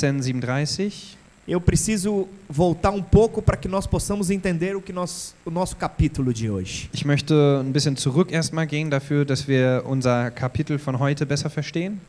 [0.00, 1.18] 37.
[1.46, 5.76] Eu preciso voltar um pouco para que nós possamos entender o que nós, o nosso
[5.76, 6.88] capítulo de hoje.
[6.94, 11.50] Ich möchte ein bisschen zurück erstmal gehen dafür, dass wir unser Kapitel von heute besser
[11.50, 12.00] verstehen.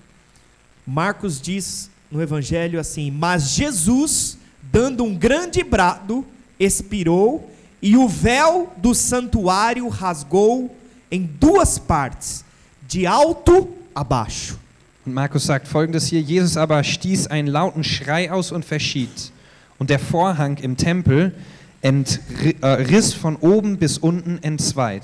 [0.86, 4.38] Marcos diz no evangelho assim: "Mas Jesus,
[4.72, 6.26] dando um grande brado,
[6.60, 7.50] expirou,
[7.82, 10.74] e o véu do santuário rasgou
[11.10, 12.46] em duas partes,
[12.88, 14.61] de alto a baixo."
[15.06, 19.32] Und Markus sagt folgendes hier: Jesus aber stieß einen lauten Schrei aus und verschied.
[19.80, 21.34] Und der Vorhang im Tempel
[21.82, 25.04] entri- äh, riss von oben bis unten entzweit.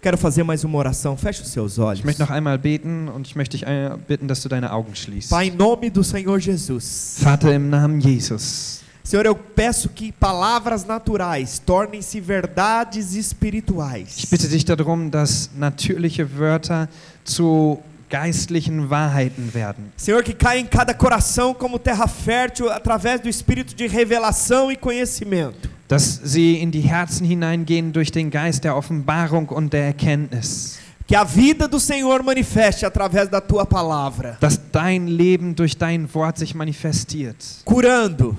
[0.00, 1.16] Quero fazer mais uma oração.
[1.16, 2.00] Feche os seus olhos.
[2.00, 4.94] Ich möchte noch einmal beten und ich möchte dich äh, bitten, dass du deine Augen
[4.94, 5.30] schließt.
[5.30, 7.18] Pai, em nome do Senhor Jesus.
[7.20, 8.80] Vater im Namen Jesus.
[9.04, 14.14] Senhor, eu peço que palavras naturais tornem-se verdades espirituais.
[14.16, 16.88] Ich bitte dich darum, dass natürliche Wörter
[17.24, 17.80] zu
[18.12, 19.90] geistlichen Wahrheiten werden.
[19.96, 24.76] Senhor, que caia em cada coração como terra fértil através do espírito de revelação e
[24.76, 25.70] conhecimento.
[25.88, 30.78] Dass sie in die Herzen hineingehen durch den Geist der Offenbarung und der Erkenntnis.
[31.08, 36.06] Que a vida do Senhor manifeste através da tua palavra, Dass dein Leben durch dein
[36.14, 37.36] Wort sich manifestiert.
[37.64, 38.36] curando,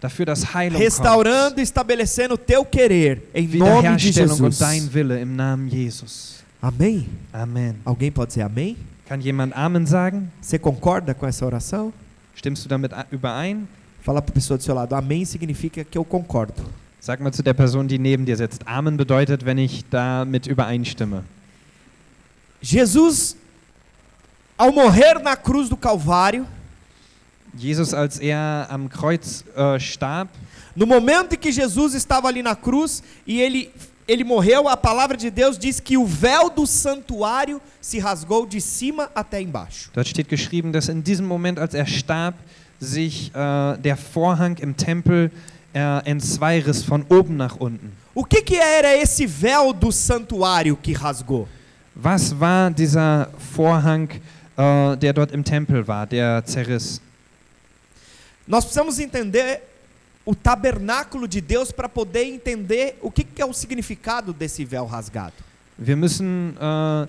[0.00, 3.58] Dafür, dass Heilung restaurando e estabelecendo o teu querer, em kommt.
[3.60, 4.58] nome de und Jesus.
[4.58, 6.42] dein Wille im Namen Jesus.
[6.60, 7.06] Amém?
[7.32, 7.76] Amen.
[7.84, 8.76] Alguém pode dizer amém?
[9.12, 10.32] Kann jemand Amen sagen?
[10.40, 11.92] Você concorda com essa oração?
[12.34, 13.68] Stimmst du damit überein?
[14.00, 16.64] Fala para a pessoa do seu lado, amém significa que eu concordo.
[16.98, 18.66] Sag mal zu der Person, die neben dir sitzt.
[18.66, 21.24] Amen bedeutet, wenn ich damit übereinstimme.
[22.62, 23.36] Jesus,
[24.56, 26.46] ao morrer na cruz do Calvário,
[27.54, 30.30] Jesus, als er am Kreuz äh, starb,
[30.74, 33.70] no momento em que Jesus estava ali na cruz e ele,
[34.06, 38.60] ele morreu, a palavra de Deus diz que o véu do santuário se rasgou de
[38.60, 39.90] cima até embaixo.
[39.94, 42.34] dort steht geschrieben, dass in diesem Moment, als er starb,
[42.80, 45.30] sich äh, der Vorhang im Tempel
[45.72, 47.92] äh, entzweiriss von oben nach unten.
[48.14, 51.48] O que, que era esse véu do santuário que rasgou?
[51.94, 54.08] Was war dieser Vorhang,
[54.56, 57.00] äh, der dort im Tempel war, der zerriss?
[58.46, 59.60] Nós precisamos entender
[60.24, 64.86] o tabernáculo de Deus para poder entender o que, que é o significado desse véu
[64.86, 65.34] rasgado.
[65.78, 67.08] Wir müssen äh,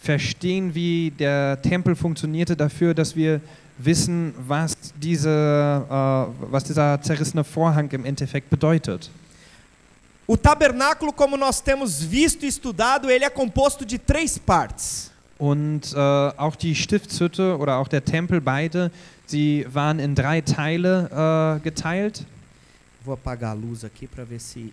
[0.00, 3.40] verstehen, wie der Tempel funktionierte, dafür, dass wir
[3.78, 9.10] wissen, was, diese, äh, was dieser zerrissene Vorhang im Endeffekt bedeutet.
[10.26, 15.10] O tabernáculo, como nós temos visto e estudado, ele é composto de três partes.
[15.38, 18.92] Und äh, auch die Stiftshütte oder auch der Tempel, beide,
[19.26, 22.26] sie waren in drei Teile äh, geteilt.
[23.02, 24.72] Vou apagar a luz aqui para ver se,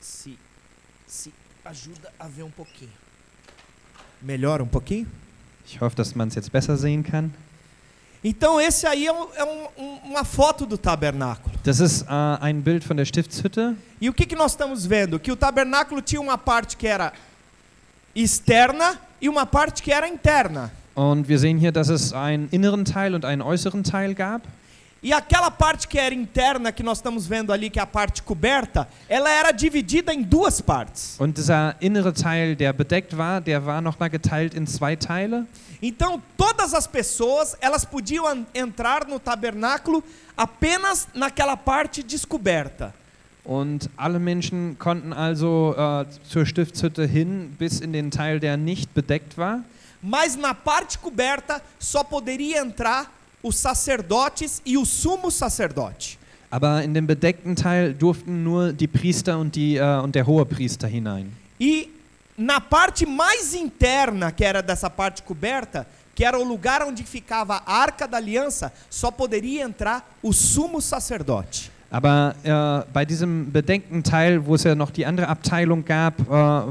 [0.00, 0.38] se
[1.06, 1.32] se
[1.64, 2.92] ajuda a ver um pouquinho.
[4.20, 5.06] Melhora um pouquinho?
[5.66, 7.30] Ich hoffe, dass man es jetzt besser sehen kann.
[8.22, 11.54] Então esse aí é, um- é um- um- uma foto do tabernáculo.
[11.64, 13.76] Das ist äh, ein Bild von der Stiftshütte.
[14.00, 15.18] E o que, que nós estamos vendo?
[15.20, 17.12] Que o tabernáculo tinha uma parte que era
[18.14, 20.70] externa e uma parte que era interna.
[20.94, 24.42] Und wir sehen hier, dass es einen inneren Teil und einen äußeren Teil gab.
[25.00, 28.20] E aquela parte que era interna, que nós estamos vendo ali, que é a parte
[28.20, 31.14] coberta, ela era dividida em duas partes.
[31.20, 35.46] Und dieser innere Teil, der bedeckt war, der war nochmal geteilt in zwei Teile.
[35.80, 40.02] Então, todas as pessoas, elas podiam entrar no tabernáculo
[40.36, 42.92] apenas naquela parte descoberta.
[43.44, 48.92] Und alle Menschen konnten also äh, zur Stiftshütte hin, bis in den Teil, der nicht
[48.92, 49.62] bedeckt war.
[50.02, 53.10] Mas na parte coberta só poderia entrar
[53.42, 56.18] os sacerdotes e o sumo sacerdote.
[56.50, 60.88] Aber in den bedeckten Teil durften nur die Priester und, die, äh, und der Hohepriester
[60.88, 61.30] hinein.
[61.60, 61.88] E
[62.36, 67.62] na parte mais interna, que era dessa parte coberta, que era o lugar onde ficava
[67.66, 71.70] a arca da aliança, só poderia entrar o sumo sacerdote.
[71.90, 76.24] Aber äh, bei diesem bedeckten Teil, wo es ja noch die andere Abteilung gab, äh,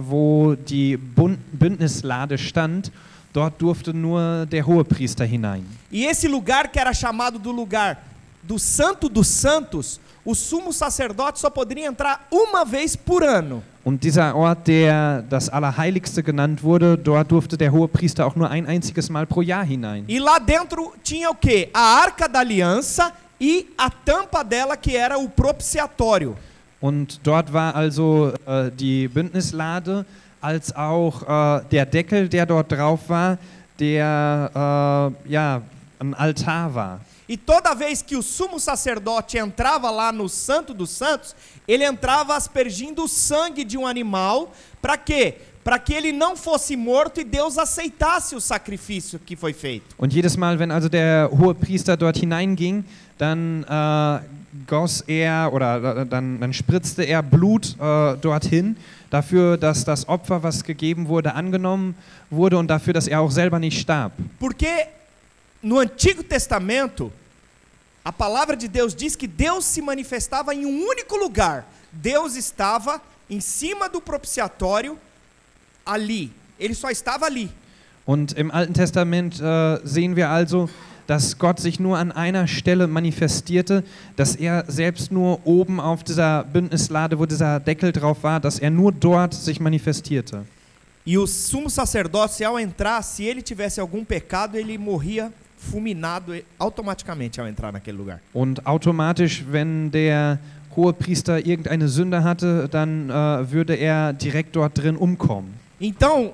[0.10, 2.92] wo die Bund Bündnislade stand,
[3.34, 5.66] dort durfte nur der Hohepriester hinein.
[5.92, 8.04] E esse lugar que era chamado do lugar
[8.44, 13.64] do Santo dos Santos, o sumo sacerdote só poderia entrar uma vez por ano.
[13.84, 18.66] Und dieser Ort, der das Allerheiligste genannt wurde, dort durfte der Hohepriester auch nur ein
[18.66, 20.04] einziges Mal pro Jahr hinein.
[20.10, 21.70] E lá dentro tinha o quê?
[21.74, 26.36] A arca da aliança e a tampa dela que era o propiciatório.
[26.82, 30.06] Und dort war also äh, die Bündnislade
[30.42, 33.38] als auch äh, der Deckel, der dort drauf war,
[33.80, 34.52] der
[35.26, 35.62] äh, ja
[36.00, 37.00] ein Altar war.
[37.30, 41.36] E toda vez que o sumo sacerdote entrava lá no Santo dos Santos,
[41.68, 45.36] ele entrava aspergindo o sangue de um animal, para quê?
[45.62, 49.94] Para que ele não fosse morto e Deus aceitasse o sacrifício que foi feito.
[50.00, 52.86] Und jedes Mal, wenn also der Hohepriester dort hineinging,
[53.18, 54.20] dann äh,
[54.66, 58.78] goss er oder äh, dann, dann spritzte er Blut äh, dorthin,
[59.10, 61.96] dafür, dass das Opfer, was gegeben wurde, angenommen
[62.30, 64.12] wurde und dafür, dass er auch selber nicht starb.
[64.40, 64.88] Porque
[65.62, 67.12] no Antigo Testamento,
[68.04, 71.66] a palavra de Deus diz que Deus se manifestava em um único lugar.
[71.92, 74.98] Deus estava em cima do propiciatório,
[75.86, 76.32] ali.
[76.60, 77.50] Ele só estava ali.
[78.06, 80.70] Und im Alten Testament äh, sehen wir also,
[81.08, 83.84] dass Gott sich nur an einer Stelle manifestierte,
[84.16, 88.70] dass er selbst nur oben auf dieser Bündnislade, wo dieser Deckel drauf war, dass er
[88.70, 90.46] nur dort sich manifestierte.
[91.06, 97.40] E o sumo sacerdote, ao entrar, se ele tivesse algum pecado, ele morria fulminado automaticamente
[97.40, 98.20] ao entrar naquele lugar.
[98.34, 100.38] Und automatisch, wenn der
[100.76, 105.54] hohe Priester irgendeine Sünde hatte, dann äh, würde er direkt dort drin umkommen.
[105.80, 106.34] Então,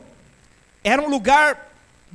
[0.84, 1.56] era um lugar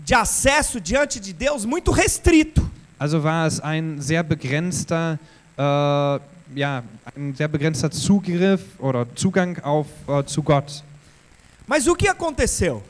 [0.05, 2.69] de acesso diante de Deus muito restrito.
[2.99, 5.19] Also war es ein sehr begrenzter,
[5.57, 6.21] äh,
[6.55, 6.83] ja,
[7.15, 10.83] ein sehr begrenzter Zugriff oder Zugang auf, äh, zu Gott.
[11.67, 12.83] Mas o que aconteceu?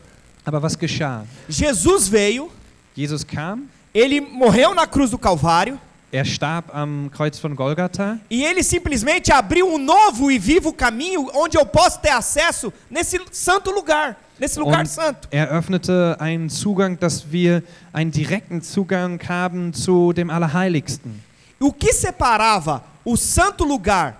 [0.44, 1.26] Aber was geschah?
[1.48, 2.50] Jesus veio,
[2.94, 5.78] Jesus kam, ele morreu na cruz do Calvário
[6.10, 11.28] er starb am Kreuz von Golgatha e ele simplesmente abriu um novo e vivo caminho
[11.34, 15.28] onde eu posso ter acesso nesse santo lugar, nesse lugar und santo.
[15.30, 17.62] er öffnete einen Zugang, dass wir
[17.92, 21.22] einen direkten Zugang haben zu dem Allerheiligsten.
[21.60, 24.16] O que separava o santo lugar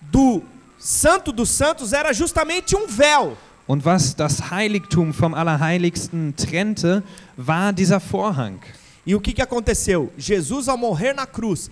[0.00, 0.42] do
[0.78, 3.36] santo dos santos era justamente um véu.
[3.66, 7.04] Und was das Heiligtum vom Allerheiligsten trennte,
[7.36, 8.58] war dieser Vorhang.
[9.06, 10.12] E o que, que aconteceu?
[10.16, 11.70] Jesus, ao morrer na cruz,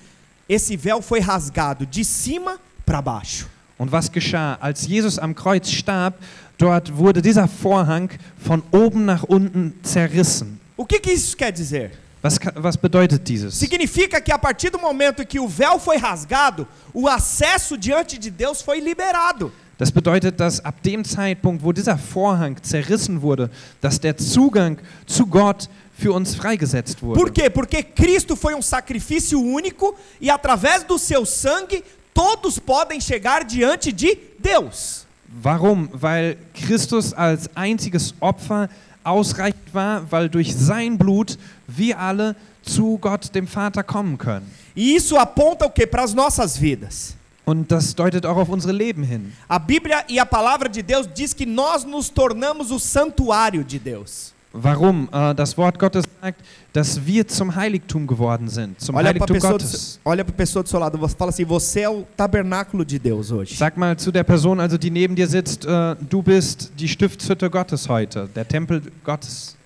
[0.49, 3.49] esse véu foi rasgado de cima para baixo.
[3.79, 4.59] Und was geschah?
[4.61, 6.15] Als Jesus am Kreuz starb,
[6.59, 10.61] dort wurde dieser Vorhang von oben nach unten zerrissen.
[10.77, 11.93] O que, que isso quer dizer?
[12.23, 13.55] Was, was bedeutet dieses?
[13.55, 18.31] Significa que a partir do momento que o véu foi rasgado, o acesso diante de
[18.31, 19.50] Deus foi liberado.
[19.79, 23.50] Das bedeutet, dass ab dem Zeitpunkt, wo dieser Vorhang zerrissen wurde,
[23.81, 27.20] dass der Zugang zu Gott für uns freigesetzt wurde.
[27.20, 27.50] Por quê?
[27.50, 33.93] Porque Cristo foi um sacrifício único e através do seu sangue todos podem chegar diante
[33.93, 35.06] de Deus.
[35.43, 35.88] Warum?
[35.93, 38.69] Weil Christus als einziges Opfer
[39.05, 41.38] ausreichend war, weil durch sein Blut
[41.69, 44.50] wir alle zu Gott, dem Vater, kommen können.
[44.75, 47.14] E isso aponta o que para as nossas vidas?
[47.44, 49.32] Und das deutet auch auf unsere Leben hin.
[49.49, 53.79] A Bíblia e a palavra de Deus diz que nós nos tornamos o santuário de
[53.79, 54.32] Deus.
[54.52, 55.08] Warum?
[55.12, 56.41] Äh, Das Wort Gottes sagt,
[56.73, 60.00] dass wir zum Heiligtum geworden sind, zum Olha Heiligtum pessoa, Gottes.
[60.05, 63.31] olha para a pessoa do seu lado, fala assim: você é o tabernáculo de Deus
[63.31, 63.55] hoje.
[63.56, 67.49] Sag mal zu der Person, also die neben dir sitzt, äh, du bist die Stiftshütte
[67.49, 69.56] Gottes heute, der Tempel Gottes.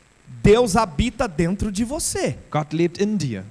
[0.43, 2.37] Deus habita dentro de você.
[2.51, 3.43] Gott lebt in dir.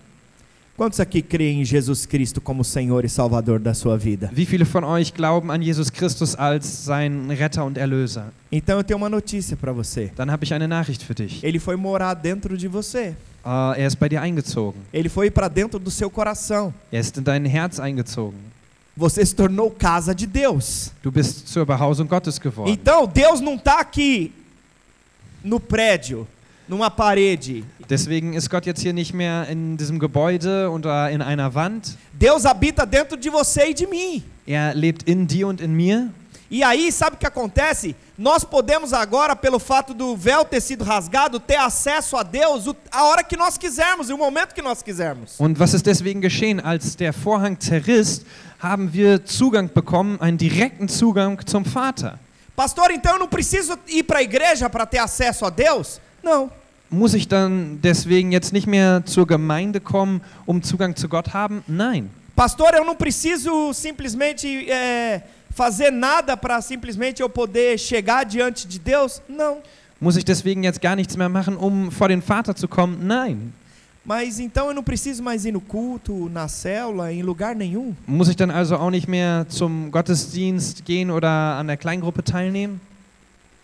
[0.76, 4.32] Quantos aqui creem em Jesus Cristo como Senhor e Salvador da sua vida?
[4.34, 8.34] Wie viele von euch glauben an Jesus Christus als seinen Retter und Erlöser?
[8.52, 10.12] Então eu tenho uma notícia para você.
[10.16, 11.44] Dann habe ich eine Nachricht für dich.
[11.44, 13.16] Ele foi morar dentro de você.
[13.46, 14.82] Äh, er ist bei dir eingezogen.
[14.92, 16.74] Ele foi para dentro do seu coração.
[16.92, 18.40] Er ist in dein Herz eingezogen.
[18.98, 20.92] Você se tornou casa de Deus.
[21.04, 22.72] Du bist zur Behausung Gottes geworden.
[22.72, 24.32] Então Deus não está aqui
[25.44, 26.28] no prédio,
[26.68, 27.64] numa parede.
[27.90, 31.98] Deswegen ist Gott jetzt hier nicht mehr in diesem Gebäude oder in einer Wand.
[32.14, 34.24] Deus habita dentro de você e de mim.
[34.46, 36.10] Er lebt in dir und in mir.
[36.50, 37.96] E aí, sabe o que acontece?
[38.16, 43.06] Nós podemos agora, pelo fato do véu ter sido rasgado, ter acesso a Deus a
[43.06, 45.40] hora que nós quisermos e o momento que nós quisermos.
[45.40, 46.60] Und was ist deswegen geschehen?
[46.60, 48.22] Als der Vorhang zerriss,
[48.60, 52.20] haben wir Zugang bekommen, einen direkten Zugang zum Vater.
[52.56, 56.00] Pastor, então eu não preciso ir para a igreja para ter acesso a Deus?
[56.24, 56.50] Não.
[56.90, 61.64] Muss ich dann deswegen jetzt nicht mehr zur Gemeinde kommen, um Zugang zu Gott haben?
[61.68, 62.10] Nein.
[62.36, 68.80] Pastor, eu não preciso simplesmente é, fazer nada para simplesmente eu poder chegar diante de
[68.80, 69.22] Deus?
[69.28, 69.58] Não.
[70.00, 73.06] Muss ich deswegen jetzt gar nichts mehr machen, um vor den Vater zu kommen?
[73.06, 73.54] Nein.
[74.06, 77.96] Mas então eu não preciso mais ir no culto, na célula, em lugar nenhum?
[78.06, 82.82] Muss ich dann also auch nicht mehr zum Gottesdienst gehen oder an der Kleingruppe teilnehmen?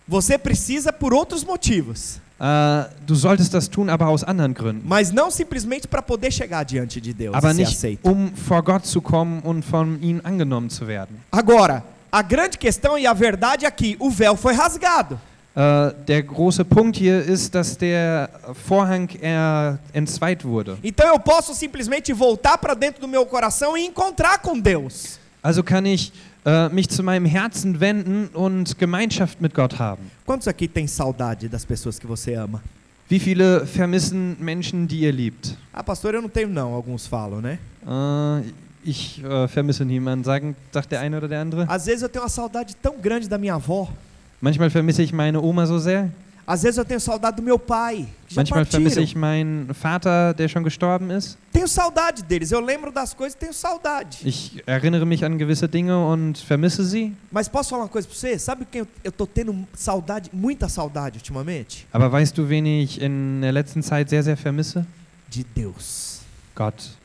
[0.07, 4.81] Você precisa por outros motivos, Äh, du solltest das tun, aber aus anderen Gründen.
[4.87, 8.09] mas não simplesmente para poder chegar diante de Deus Aber e ser nicht, aceito.
[8.09, 11.17] um vor Gott zu kommen und von ihm angenommen zu werden.
[11.31, 15.19] Agora, a grande questão e a verdade é que o véu foi rasgado.
[15.55, 18.29] Äh, der große Punkt hier ist, dass der
[18.65, 20.77] Vorhang äh, entzweit wurde.
[20.81, 25.19] Então eu posso simplesmente voltar para dentro do meu coração e encontrar com Deus.
[25.43, 26.13] Also kann ich
[26.45, 30.11] äh, mich zu meinem Herzen wenden und Gemeinschaft mit Gott haben.
[30.25, 32.61] Quantos aqui têm saudade das pessoas que você ama?
[33.09, 35.57] Wie viele vermissen Menschen, die ihr liebt?
[35.73, 37.57] Ah, pastor, eu não tenho não, alguns falam, né?
[37.83, 38.51] Äh,
[38.83, 41.65] ich äh, vermisse niemanden, sagen, sagt der eine oder der andere.
[41.67, 43.89] Às vezes eu tenho uma saudade tão grande da minha avó.
[44.39, 46.11] Manchmal vermisse ich meine Oma so sehr.
[46.51, 49.03] Às vezes eu tenho saudade do meu pai, que já Manchmal vermisse partiram.
[49.03, 51.37] ich meinen Vater, der schon gestorben ist.
[51.53, 52.51] Tenho saudade deles.
[52.51, 54.17] Eu lembro das coisas, tenho saudade.
[54.27, 57.15] Ich erinnere mich an gewisse Dinge und vermisse sie.
[57.31, 58.39] Mas posso falar uma coisa pra você?
[58.39, 61.85] Sabe quem eu tô tendo saudade, muita saudade ultimamente?
[61.93, 64.83] Aber weißt du, wen ich in der letzten Zeit sehr, sehr vermisse?
[65.27, 66.21] De Deus.
[66.55, 66.97] Gott.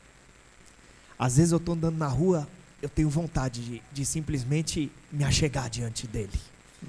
[1.19, 2.47] Às vezes eu tô andando na rua,
[2.81, 6.31] eu tenho vontade de, de simplesmente me achegar diante dele.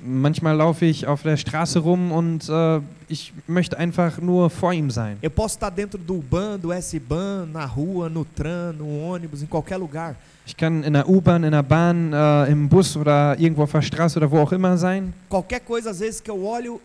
[0.05, 4.91] Manchmal laufe ich auf der Straße rum und äh, ich möchte einfach nur vor ihm
[4.91, 5.19] sein.
[5.23, 8.85] Eu posso estar dentro do ban, do S-Bahn, na rua, no tram, no
[9.15, 10.15] ônibus, em qualquer lugar.
[10.47, 13.83] Ich kann in der U-Bahn, in der Bahn, äh, im Bus oder irgendwo auf der
[13.83, 15.13] Straße oder wo auch immer sein.
[15.29, 16.81] Qualquer coisa, às vezes, que eu olho,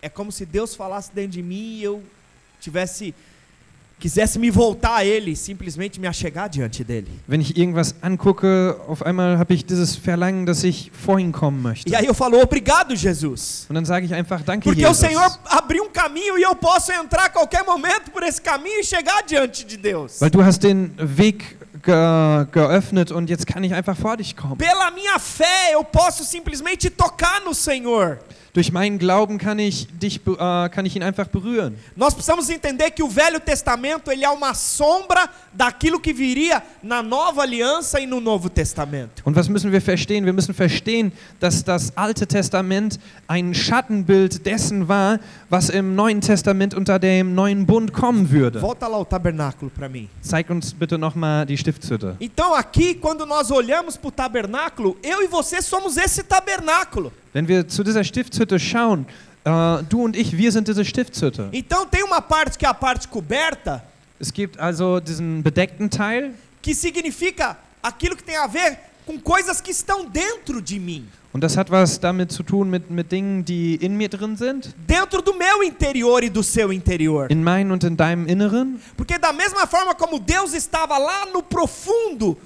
[0.00, 2.02] é como se Deus falasse dentro de mim e eu
[2.60, 3.14] tivesse.
[4.00, 7.06] Quisesse me voltar a Ele, simplesmente me achegar diante dele.
[7.26, 11.62] Wenn ich irgendwas angucke, auf einmal habe ich dieses Verlangen, dass ich vor ihn kommen
[11.62, 11.90] möchte.
[11.90, 13.66] E aí eu falo, obrigado, Jesus.
[13.68, 15.06] Und dann sage ich einfach, danke Porque o Jesus.
[15.06, 18.84] Senhor abriu um caminho e eu posso entrar a qualquer momento por esse caminho e
[18.84, 20.20] chegar diante de Deus.
[20.20, 24.56] Weil du hast den Weg ge geöffnet und jetzt kann ich einfach vor dich kommen.
[24.56, 28.18] Pela minha fé, eu posso simplesmente tocar no Senhor.
[28.52, 31.76] Durch meinen Glauben kann ich dich, äh, kann ich ihn einfach berühren.
[31.94, 37.00] Nós precisamos entender que o Velho Testamento ele é uma sombra daquilo que viria na
[37.00, 39.22] Nova Aliança e no Novo Testamento.
[39.24, 40.24] Und was müssen wir verstehen?
[40.24, 46.74] Wir müssen verstehen, dass das Alte Testament ein Schattenbild dessen war, was im Neuen Testament
[46.74, 48.60] unter dem neuen Bund kommen würde.
[48.60, 50.08] Volta lá o tabernáculo para mim.
[50.22, 52.16] Zeig uns bitte nochmal die Stiftshütte.
[52.18, 57.12] Então aqui, quando nós olhamos para o tabernáculo, eu e você somos esse tabernáculo.
[57.32, 59.06] Wenn wir zu dieser Stiftshütte schauen,
[59.44, 61.48] äh, du und ich, wir sind diese Stiftshütte.
[61.52, 63.82] Então tem uma parte que é a parte coberta,
[64.18, 69.62] Es gibt also diesen bedeckten Teil que significa aquilo que tem a ver com coisas
[69.62, 73.44] que estão dentro de mim, und das hat was damit zu tun mit, mit Dingen,
[73.46, 77.30] die in mir drin sind, dentro do meu interior e do seu interior.
[77.30, 78.78] in meinem und in deinem Inneren.
[78.94, 82.36] Porque da mesma forma como Deus estava lá no profundo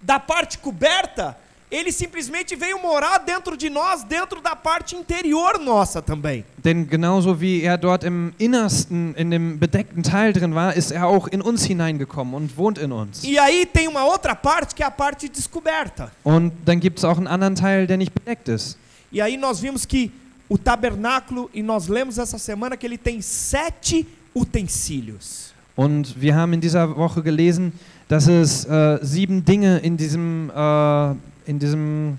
[0.00, 1.36] da parte coberta,
[1.72, 6.44] ele simplesmente veio morar dentro de nós, dentro da parte interior nossa também.
[6.62, 11.06] Denn genauso wie er dort im Innersten, in dem bedeckten Teil drin war, ist er
[11.06, 13.24] auch in uns hineingekommen und wohnt in uns.
[13.24, 16.12] E aí tem uma outra parte que é a parte descoberta.
[16.22, 18.76] Und dann gibt es auch einen anderen Teil, der nicht bedeckt ist.
[19.10, 20.12] E aí nós vimos que
[20.50, 25.54] o tabernáculo, e nós lemos essa semana que ele tem sete utensílios.
[25.74, 27.72] Und wir haben in dieser Woche gelesen,
[28.08, 31.14] dass es äh, sieben Dinge in diesem, äh,
[31.46, 32.18] in diesem,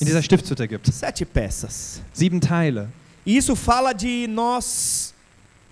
[0.00, 0.86] in dieser Stiftshütte gibt.
[0.92, 2.00] Sete peças.
[2.12, 2.88] Sieben Teile.
[3.24, 5.12] E isso fala de nós,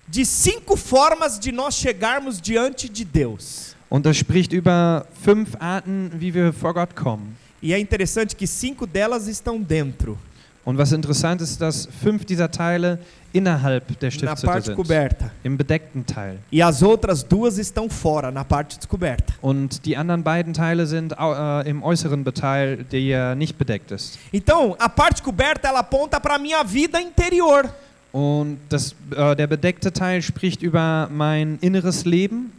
[0.07, 3.75] de cinco formas de nós chegarmos diante de Deus.
[3.89, 7.37] Und das spricht über fünf Arten, wie wir vor Gott kommen.
[7.61, 10.17] E é interessante que cinco delas estão dentro,
[10.65, 12.99] Und was interessant ist, dass fünf dieser Teile
[13.31, 14.75] innerhalb der Stiftshütte sind.
[14.75, 15.31] coberta.
[15.43, 16.39] Im bedeckten Teil.
[16.51, 19.33] E as outras duas estão fora, na parte descoberta.
[19.41, 24.17] Und die anderen beiden Teile sind äh, im äußeren Teil, der nicht bedeckt ist.
[24.33, 27.69] Então, a parte coberta ela aponta para minha vida interior.
[28.11, 32.51] Und das, äh, der bedeckte Teil spricht über mein inneres Leben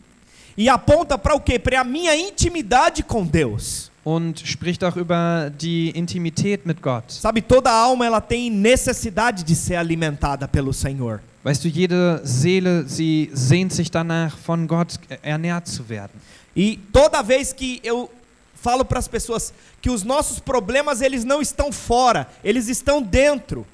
[0.56, 1.58] E aponta para o quê?
[1.58, 3.90] Para a minha intimidade com Deus.
[4.06, 7.10] Und spricht auch über die Intimität mit Gott.
[7.10, 11.18] Sabe, toda alma ela tem necessidade de ser alimentada pelo Senhor.
[11.42, 16.12] Weißt du, jede Seele, sie sehnt sich danach, von Gott ernährt zu werden.
[16.54, 18.08] E toda vez que eu
[18.54, 23.66] falo para as pessoas que os nossos problemas eles não estão fora, eles estão dentro.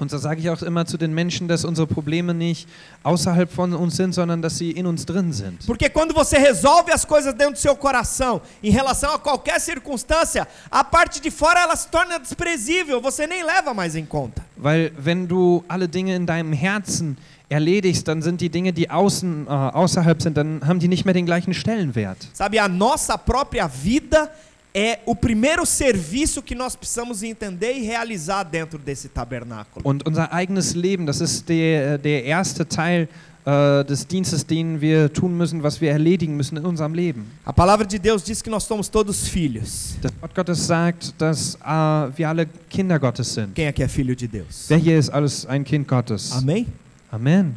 [0.00, 2.68] Und so sage ich auch immer zu den Menschen, dass unsere Probleme nicht
[3.02, 5.66] außerhalb von uns sind, sondern dass sie in uns drin sind.
[5.66, 10.46] Porque quando você resolve as coisas dentro do seu coração, em relação a qualquer circunstância,
[10.70, 14.40] a parte de fora ela se torna desprezível, você nem leva mais em conta.
[14.56, 17.16] Weil wenn du alle Dinge in deinem Herzen
[17.48, 21.14] erledigst, dann sind die Dinge, die außen, äh, außerhalb sind, dann haben die nicht mehr
[21.14, 22.18] den gleichen Stellenwert.
[22.32, 24.30] Sabe, a nossa própria vida
[24.78, 29.82] é o primeiro serviço que nós precisamos entender e realizar dentro desse tabernáculo.
[29.84, 33.08] Und unser eigenes Leben, das ist der, der erste Teil
[33.44, 37.24] äh, des Dienstes, den wir tun müssen, was wir erledigen müssen in unserem Leben.
[37.44, 39.96] A palavra de Deus diz que nós somos todos filhos.
[40.00, 43.54] Das Wort Gottes sagt, dass äh, wir alle Kinder Gottes sind.
[43.56, 44.66] Quem aqui é filho de Deus?
[44.68, 46.30] Wer hier ist alles ein Kind Gottes?
[46.32, 46.66] Amém?
[47.10, 47.54] Amen.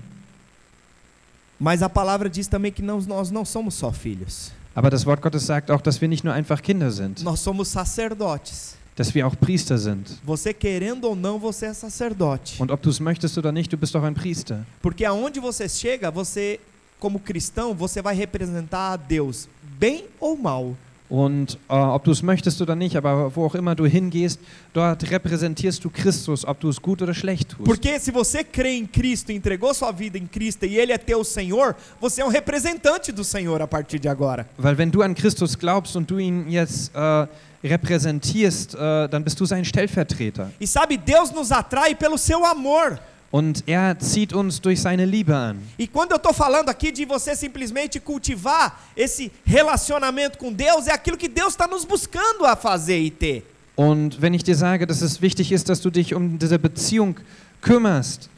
[1.60, 4.52] Mas a palavra diz também que não- nós não somos só filhos.
[4.74, 7.72] Aber das Wort Gottes sagt auch, dass wir nicht nur einfach Kinder sind, Nós somos
[7.72, 8.76] sacerdotes.
[8.96, 10.10] dass wir auch Priester sind.
[10.24, 12.54] Você querendo ou não, você é sacerdote.
[12.62, 14.66] Und ob du es möchtest oder nicht, du bist doch ein Priester.
[14.82, 16.60] Porque aonde você chega, você
[17.00, 19.48] como cristão, você vai representar a Deus,
[19.80, 20.76] bem ou mal.
[21.12, 24.40] Und äh, ob du es möchtest oder nicht, aber wo auch immer du hingehst,
[24.72, 27.66] dort repräsentierst du Christus, ob du es gut oder schlecht tust.
[27.66, 31.22] Porque se você crê em Cristo, entregou sua vida em Cristo e Ele é teu
[31.26, 34.48] Senhor, você é um representante do Senhor a partir de agora.
[34.58, 37.28] Weil wenn du an Christus glaubst und du ihn jetzt äh,
[37.62, 40.50] repräsentierst, äh, dann bist du sein Stellvertreter.
[40.62, 42.98] E sabe, Deus nos atrai pelo seu amor.
[43.32, 45.58] Und er zieht uns durch seine Liebe an.
[45.80, 50.92] E quando eu estou falando aqui de você simplesmente cultivar esse relacionamento com Deus, é
[50.92, 53.44] aquilo que Deus está nos buscando a fazer e ter.
[53.78, 57.16] Und wenn ich dir sage, dass es wichtig ist, dass du dich um diese Beziehung
[57.62, 58.30] kümmerst,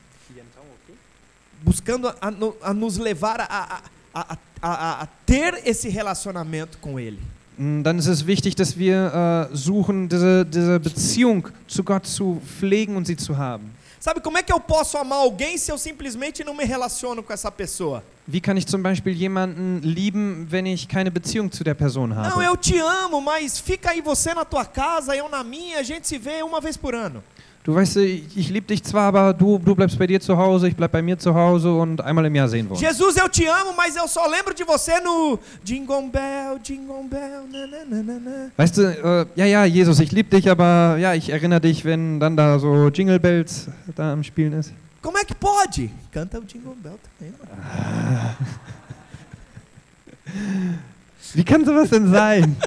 [1.66, 2.32] Buscando a,
[2.62, 3.82] a nos levar a, a-
[4.14, 7.18] a- a- a- a ter esse relacionamento com Ele.
[7.58, 12.42] mh, dann ist es wichtig, dass wir äh, suchen, diese, diese Beziehung zu Gott zu
[12.60, 13.72] pflegen und sie zu haben.
[14.04, 17.32] Sabe como é que eu posso amar alguém se eu simplesmente não me relaciono com
[17.32, 18.04] essa pessoa?
[18.28, 22.18] Wie kann ich zum Beispiel jemanden lieben, wenn ich keine Beziehung zu der Person Não,
[22.18, 22.44] habe?
[22.44, 26.06] eu te amo, mas fica aí você na tua casa, eu na minha, a gente
[26.06, 27.24] se vê uma vez por ano.
[27.64, 30.68] Du weißt, ich, ich liebe dich zwar, aber du, du bleibst bei dir zu Hause,
[30.68, 32.82] ich bleib bei mir zu Hause und einmal im Jahr sehen wir uns.
[32.82, 37.44] Jesus, eu te amo, mas eu só lembro de você no Jingle Bell, Jingle Bell,
[37.50, 38.52] na, na, na, na, na.
[38.58, 42.20] Weißt du, äh, ja, ja, Jesus, ich liebe dich, aber ja, ich erinnere dich, wenn
[42.20, 44.74] dann da so Jingle Bells da am Spielen ist.
[45.02, 45.90] Como é que pode?
[46.12, 47.34] Canta o Jingle Bell também.
[51.34, 52.58] Wie kann sowas denn sein?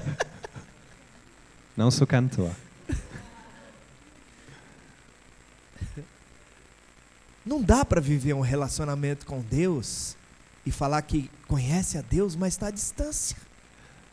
[1.77, 2.49] Não sou cantor.
[7.47, 10.17] Não dá para viver um relacionamento com Deus
[10.65, 13.37] e falar que conhece a Deus, mas está à distância.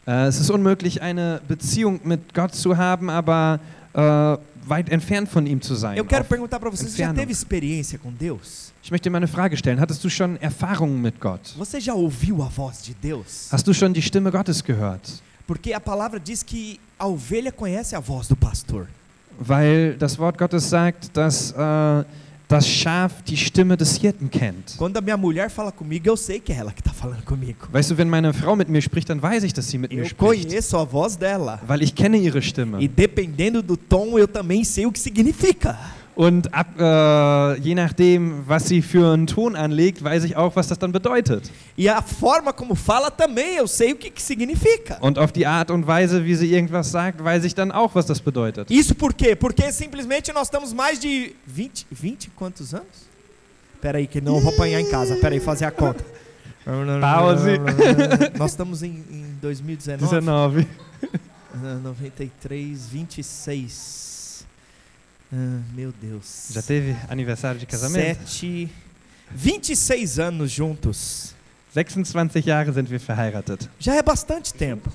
[0.06, 3.58] Äh, es ist unmöglich, eine Beziehung mit Gott zu haben, aber
[3.92, 4.38] äh,
[4.68, 5.98] weit entfernt von ihm zu sein.
[5.98, 8.72] Eu quero perguntar para você, você já teve experiência com Deus?
[8.84, 9.80] Ich möchte mal eine Frage stellen.
[9.80, 11.56] Hattest du schon Erfahrungen mit Gott?
[11.56, 13.48] Você já ouviu a voz de Deus?
[13.50, 15.20] Hast du schon die Stimme Gottes gehört?
[15.44, 18.86] Porque a palavra diz que a ovelha conhece a voz do pastor.
[19.40, 22.04] Weil das Wort Gottes sagt, dass äh,
[22.54, 24.76] das Schaf die Stimme des Hirten kennt.
[24.78, 27.66] Quando a minha mulher fala comigo, eu sei que é ela que está falando comigo.
[27.72, 30.02] Weißt du, wenn meine Frau mit mir spricht, dann weiß ich, dass sie mit mir
[30.02, 30.48] Eu spricht.
[30.48, 31.60] conheço a voz dela.
[31.66, 32.80] Weil ich kenne ihre Stimme.
[32.80, 35.76] E dependendo do tom, eu também sei o que significa.
[36.16, 40.68] Und ab, äh, je nachdem, was sie für einen Ton anlegt, weiß ich auch, was
[40.68, 41.50] das dann bedeutet.
[41.76, 44.96] E a forma como fala também, eu sei o que, que significa.
[45.00, 48.06] Und auf die Art und Weise, wie sie irgendwas sagt, weiß ich dann auch, was
[48.06, 48.70] das bedeutet.
[48.70, 49.34] Isso por quê?
[49.34, 53.08] Porque simplesmente nós estamos mais de 20, 20 quantos anos?
[53.80, 55.16] Pera aí, que não vou apanhar em casa.
[55.16, 56.04] Pera aí, fazer a conta.
[57.00, 57.58] Pause.
[58.38, 60.06] Nós estamos em, em 2019.
[60.10, 60.66] 19.
[61.52, 64.13] Ah, 93, 26.
[65.34, 66.50] Ah, meu Deus.
[66.52, 68.20] Já teve aniversário de casamento?
[68.20, 68.70] Sete,
[69.32, 71.34] 26 anos juntos.
[71.74, 73.68] 26 Jahre sind wir verheiratet.
[73.80, 74.92] Já é bastante tempo.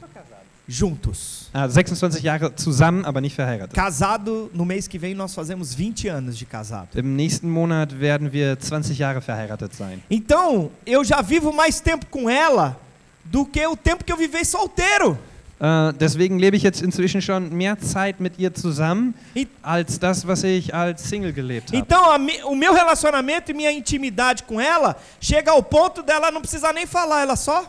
[0.66, 1.50] Juntos.
[1.54, 3.76] Ah, 26 Jahre zusammen, aber nicht verheiratet.
[3.76, 6.98] Casado, no mês que vem nós fazemos 20 anos de casado.
[6.98, 10.02] Im nächsten Monat werden wir 20 Jahre verheiratet sein.
[10.10, 12.80] Então, eu já vivo mais tempo com ela
[13.26, 15.18] do que o tempo que eu vivei solteiro.
[15.60, 20.26] Äh, deswegen lebe ich jetzt inzwischen schon mehr Zeit mit ihr zusammen, E- als das,
[20.26, 21.78] was ich als Single gelebt habe.
[21.78, 26.40] Então, mi- o meu relacionamento e minha intimidade com ela chega ao ponto dela não
[26.42, 27.66] precisar nem falar, ela só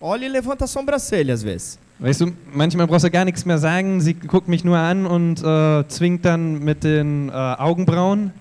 [0.00, 1.78] olha e levanta a sobrancelha às vezes.
[1.98, 5.42] Weißt du, manchmal brauchst du gar nichts mehr sagen, sie guckt mich nur an und
[5.42, 8.32] äh, zwingt dann mit den äh, Augenbrauen.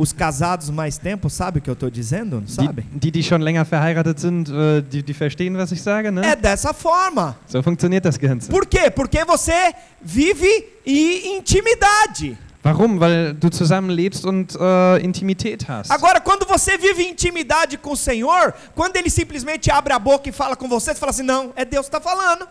[0.00, 2.36] Os casados mais tempo, sabe o que eu estou dizendo?
[2.36, 2.86] Não Die, sabe?
[2.90, 6.22] die, die schon länger verheiratet sind, äh, die, die verstehen, was ich sage, ne?
[6.24, 7.36] É dessa forma.
[7.46, 8.50] So funktioniert das Ganze.
[8.50, 8.90] Por quê?
[8.90, 10.48] Porque você vive
[10.86, 12.38] em intimidade.
[12.62, 12.98] Warum?
[12.98, 15.90] Weil du zusammen lebst und äh, Intimität hast.
[15.90, 20.32] Agora, quando você vive intimidade com o Senhor, quando Ele simplesmente abre a boca e
[20.32, 22.46] fala com você, você fala assim: não, é Deus que está falando.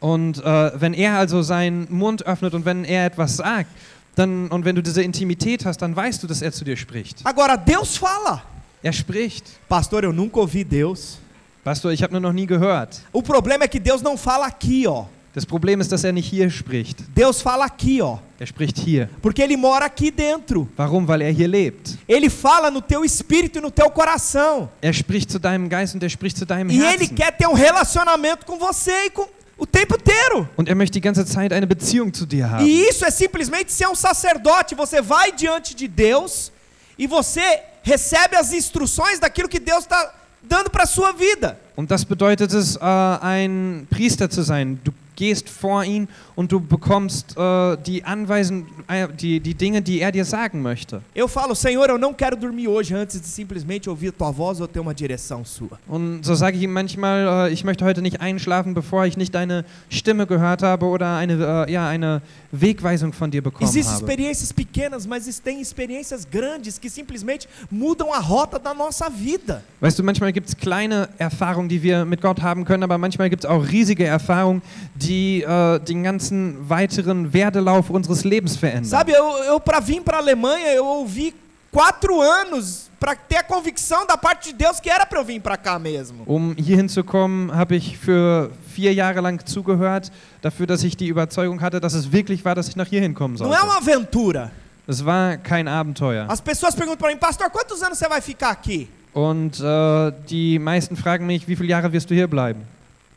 [0.00, 3.70] Und äh, wenn er also seinen Mund öffnet und wenn er etwas sagt,
[4.16, 7.18] dann, und wenn du diese Intimität hast, dann weißt du, dass er zu dir spricht.
[7.24, 8.42] Agora, Deus fala.
[8.82, 9.44] Er spricht.
[9.68, 11.18] Pastor, eu nunca ouvi Deus.
[11.62, 13.00] Pastor, ich habe nur noch nie gehört.
[13.12, 15.04] O problema é que Deus não fala aqui, ó.
[15.34, 16.96] Das Problem ist, dass er nicht hier spricht.
[17.14, 18.18] Deus fala aqui, ó.
[18.38, 19.10] Er spricht hier.
[19.20, 20.66] Porque Ele mora aqui dentro.
[20.76, 21.06] Warum?
[21.06, 21.98] Weil er hier lebt.
[22.08, 24.70] Ele fala no teu espírito e no teu coração.
[24.80, 27.14] Er spricht zu deinem Geist und er spricht zu deinem E Ele Herzen.
[27.14, 29.26] quer ter um relacionamento com você e com
[29.58, 30.48] o tempo inteiro.
[30.56, 32.64] Und er möchte die ganze Zeit eine Beziehung zu dir haben.
[32.66, 34.74] E isso é simplesmente ser um sacerdote.
[34.74, 36.52] Você vai diante de Deus
[36.98, 41.58] e você recebe as instruções daquilo que Deus está dando para sua vida.
[41.76, 42.80] Und das bedeutet es, äh,
[43.20, 44.78] ein Priester zu sein.
[44.84, 50.00] Du gehst vor ihn und du bekommst äh, die Anweisen, äh, die, die Dinge, die
[50.00, 51.02] er dir sagen möchte.
[51.16, 54.68] Eu falo, Senhor, eu não quero dormir hoje antes de simplesmente ouvir tua voz ou
[54.68, 55.78] ter uma direção sua.
[55.88, 59.34] Und so sage ich ihm manchmal, äh, ich möchte heute nicht einschlafen, bevor ich nicht
[59.34, 62.20] deine Stimme gehört habe oder eine, äh, ja, eine
[62.52, 64.04] Wegweisung von dir bekommen Existem habe.
[64.04, 69.62] experiências pequenas, mas tem experiências grandes que simplesmente mudam a rota da nossa vida.
[69.80, 73.30] Weißt du, manchmal gibt es kleine Erfahrungen, die wir mit Gott haben können, aber manchmal
[73.30, 74.62] gibt es auch riesige Erfahrungen,
[74.94, 78.84] die äh, den ganzen weiteren Werdelauf unseres Lebens verändern.
[78.84, 81.34] Sabe, eu, eu para vir para a Alemanha, eu ouvi
[81.70, 85.40] quatro anos para ter a convicção da parte de Deus que era para eu vir
[85.40, 86.24] para cá mesmo.
[86.26, 91.60] Um hier hinzukommen, habe ich für vier Jahre lang zugehört, dafür, dass ich die Überzeugung
[91.60, 93.64] hatte, dass es wirklich war, dass ich nach hier hinkommen Não é sollte.
[93.64, 94.50] uma aventura.
[94.88, 96.26] Es war kein Abenteuer.
[96.28, 98.88] As pessoas perguntam para mim, pastor, quantos anos você vai ficar aqui?
[99.12, 102.62] Und äh, die meisten fragen mich, wie viele Jahre wirst du hier bleiben?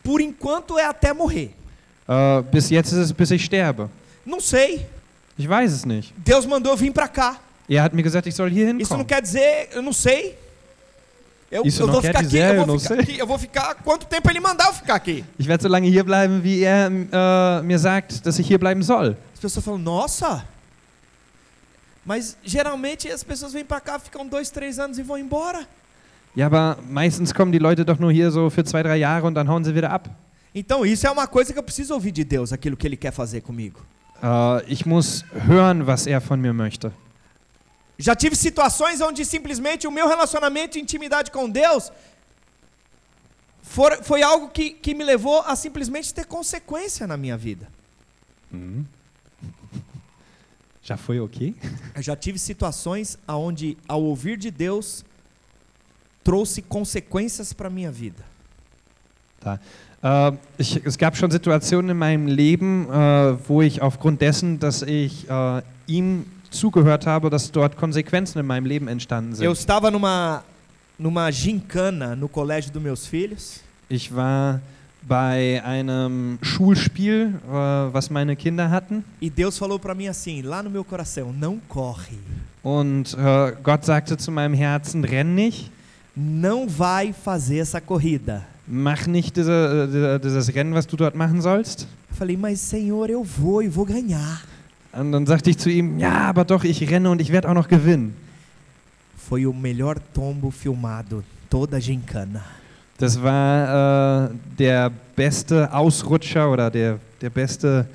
[0.03, 1.49] Por enquanto é até morrer.
[2.09, 3.87] Äh, bis jetzt ist es, bis ich sterbe.
[4.25, 4.85] Não sei.
[5.37, 6.11] Ich weiß es nicht.
[6.17, 7.35] Deus mandou eu vir para cá.
[7.67, 9.05] Er hat mir gesagt, ich soll hier Isso não hinkommen.
[9.05, 10.35] quer dizer, eu não sei.
[11.51, 13.03] Eu, Isso eu não vou quer ficar aqui, dizer, eu eu vou ficar sei.
[13.03, 15.23] aqui, eu vou ficar quanto tempo ele mandar eu ficar aqui.
[15.37, 18.81] Ich werde so lange hier bleiben, wie er äh, mir sagt, dass ich hier bleiben
[18.81, 19.15] soll.
[19.35, 20.43] As pessoas falam, nossa.
[22.05, 25.59] Mas geralmente as pessoas vêm para cá, ficam dois, três anos e vão embora.
[26.35, 29.35] Ja, aber meistens kommen die Leute doch nur hier so für zwei, drei Jahre und
[29.35, 30.09] dann hauen sie wieder ab.
[30.53, 33.11] Então isso é uma coisa que eu preciso ouvir de Deus, aquilo que Ele quer
[33.11, 33.85] fazer comigo.
[34.21, 36.91] Äh, ich muss hören, was er von mir möchte.
[37.97, 41.91] Já tive situações onde simplesmente o meu relacionamento e intimidade com Deus
[43.61, 47.67] for, foi algo que, que me levou a simplesmente ter consequência na minha vida.
[50.81, 51.55] Já foi okay?
[51.93, 55.05] Eu já tive situações onde, ao ouvir de Deus,
[56.23, 58.25] trouxe consequências para a minha vida.
[60.01, 64.81] Äh, ich, es gab schon Situationen in meinem Leben, äh, wo ich aufgrund dessen, dass
[64.81, 69.51] ich äh, ihm zugehört habe, dass dort Konsequenzen in meinem Leben entstanden Eu sind.
[69.51, 70.43] estava numa,
[70.97, 73.61] numa gincana no colégio dos meus filhos.
[73.89, 74.61] Ich war
[75.01, 79.03] bei einem Schulspiel, äh, was meine Kinder hatten.
[79.21, 82.17] E Deus falou para mim assim, lá no meu coração: não corre,
[82.63, 85.71] Und äh, Gott sagte zu meinem Herzen, renn nicht,
[86.15, 88.45] não vai fazer essa corrida.
[88.69, 91.87] Mach nicht diese, diese, dieses Rennen, was du dort machen sollst.
[92.11, 94.41] Eu falei, mas Senhor, eu vou e vou ganhar.
[94.93, 97.53] Und dann sagte ich zu ihm, ja, aber doch, ich renne und ich werde auch
[97.53, 98.13] noch gewinnen.
[99.17, 102.43] Foi o melhor tombo filmado, toda a gincana.
[102.97, 107.85] Das war äh, der beste Ausrutscher oder der, der beste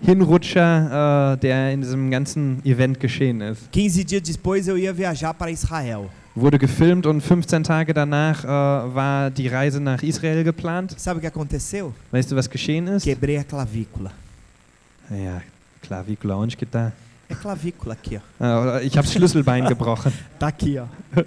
[0.00, 3.68] Hinrutscher, äh, der in diesem ganzen Event geschehen ist.
[3.72, 6.08] 15 dias depois eu ia viajar para Israel.
[6.40, 8.46] Wurde gefilmt und 15 Tage danach äh,
[8.94, 10.94] war die Reise nach Israel geplant.
[10.98, 11.90] Sabe o que aconteceu?
[12.12, 13.02] Weißt du, was geschehen ist?
[13.02, 14.12] Quebrei a clavícula.
[15.10, 15.42] Ja,
[16.06, 16.92] wie Lounge geht da.
[17.28, 18.78] É clavícula aqui, ó.
[18.78, 20.12] Äh, ich habe Schlüsselbein gebrochen.
[20.38, 20.86] Tá aqui, ó.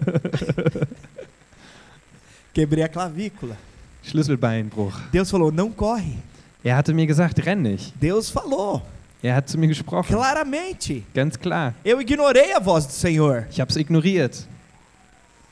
[2.54, 3.58] Quebrei a clavícula.
[4.04, 4.97] Schlüsselbeinbruch.
[5.12, 6.17] Deus falou: não corre.
[6.63, 7.93] Er hatte mir gesagt, renn nicht.
[8.02, 8.82] Deus falou,
[9.21, 10.15] Er hat zu mir gesprochen.
[10.15, 11.04] claramente.
[11.13, 11.74] Ganz klar.
[11.84, 13.45] Eu ignorei a voz do Senhor.
[13.52, 14.47] Ich habe es ignoriert.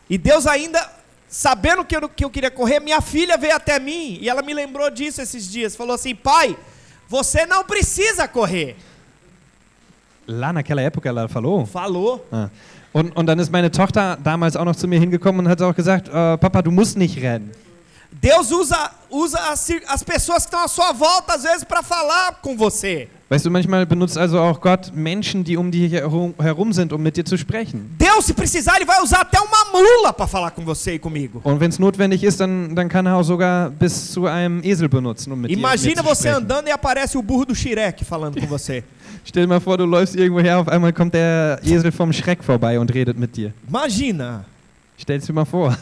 [0.10, 0.90] E Deus ainda,
[1.28, 4.54] sabendo que eu, que eu queria correr, minha filha veio até mim e ela me
[4.54, 5.76] lembrou disso esses dias.
[5.76, 6.58] Falou assim: pai,
[7.08, 8.76] você não precisa correr.
[10.28, 11.66] Lá naquela época ela falou.
[11.66, 12.26] Falou.
[12.32, 12.50] Ah.
[12.92, 15.76] Und, und dann ist meine Tochter damals auch noch zu mir hingekommen und hat auch
[15.76, 17.52] gesagt, äh, Papa, du musst nicht rennen.
[18.12, 22.34] Deus usa, usa as, as pessoas que estão à sua volta, às vezes, para falar
[22.42, 23.08] com você.
[23.30, 27.04] Weißt du, manchmal benutzt also auch Gott Menschen, die um dich herum, herum sind, um
[27.04, 27.96] mit dir zu sprechen.
[28.00, 31.40] Deus, se precisar, ele vai usar até uma mula para falar com você e comigo.
[31.44, 34.90] Und wenn es notwendig ist, dann, dann kann er auch sogar bis zu einem Esel
[34.90, 36.38] benutzen, um mit Imagina dir, mit você sprechen.
[36.38, 38.84] andando e aparece o burro do Shrek falando com você.
[39.24, 42.44] Stell dir mal vor, du läufst irgendwo her, auf einmal kommt der Esel vom Schreck
[42.44, 43.54] vorbei und redet mit dir.
[43.68, 44.44] Imagina.
[44.98, 45.78] Stell's dir mal vor.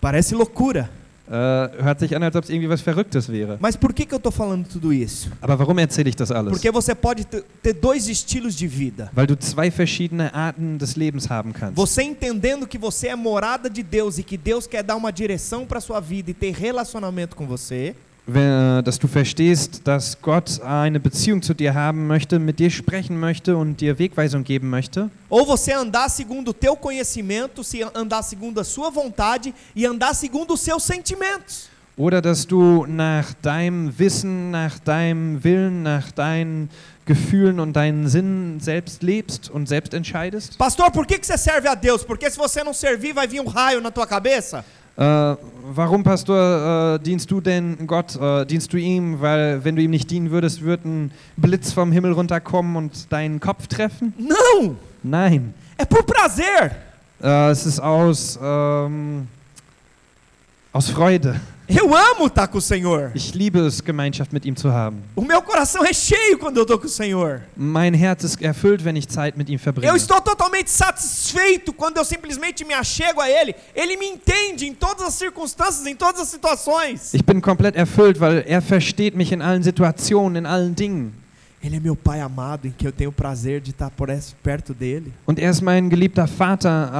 [0.00, 0.88] Parece loucura.
[1.30, 3.56] Äh, hört sich an, als ob es irgendwie was Verrücktes wäre.
[3.60, 5.30] Mas por que, que eu estou falando tudo isso?
[5.40, 6.50] Aber warum erzähle ich das alles?
[6.50, 9.12] Porque você pode ter dois estilos de vida.
[9.14, 11.76] Weil du zwei verschiedene Arten des Lebens haben kannst.
[11.76, 15.64] Você entendendo que você é morada de Deus e que Deus quer dar uma direção
[15.64, 17.94] para sua vida e ter relacionamento com você,
[18.26, 23.56] dass du verstehst, dass Gott eine Beziehung zu dir haben möchte, mit dir sprechen möchte
[23.56, 25.10] und dir Wegweisung geben möchte.
[25.28, 30.14] ou você andar segundo o teu conhecimento, se andar segundo a sua vontade e andar
[30.14, 31.68] segundo os seus sentimentos.
[31.96, 36.70] Oder dass du nach deinem Wissen, nach deinem Willen, nach deinen
[37.04, 40.56] Gefühlen und deinen Sinnen selbst lebst und selbst entscheidest.
[40.56, 42.02] Pastor, por que, que você serve a Deus?
[42.04, 44.64] Porque se você não servir, vai vir um raio na tua cabeça?
[45.00, 45.36] Äh,
[45.72, 48.20] warum, Pastor, äh, dienst du denn Gott?
[48.20, 49.22] Äh, dienst du ihm?
[49.22, 53.40] Weil, wenn du ihm nicht dienen würdest, würde ein Blitz vom Himmel runterkommen und deinen
[53.40, 54.12] Kopf treffen?
[54.18, 54.76] Não!
[55.02, 55.54] Nein.
[55.78, 56.76] É por prazer.
[57.22, 59.26] Äh, es ist aus, ähm,
[60.70, 61.40] aus Freude.
[61.72, 63.12] Eu amo estar com o Senhor.
[63.14, 65.04] Ich liebe es, Gemeinschaft mit ihm zu haben.
[65.14, 67.42] O meu coração é cheio quando eu estou com o Senhor.
[67.56, 69.88] Mein Herz ist erfüllt, wenn ich Zeit mit ihm verbringe.
[69.88, 73.54] Eu estou totalmente satisfeito quando eu simplesmente me achego a Ele.
[73.72, 77.14] Ele me entende em todas as circunstâncias, em todas as situações.
[77.14, 81.14] Ich bin komplett erfüllt, weil er versteht mich in allen Situationen, in allen Dingen.
[81.62, 83.92] Ele é meu Pai amado, em que eu tenho o prazer de estar
[84.42, 85.12] perto dele.
[85.26, 86.90] Und er ist mein geliebter Vater,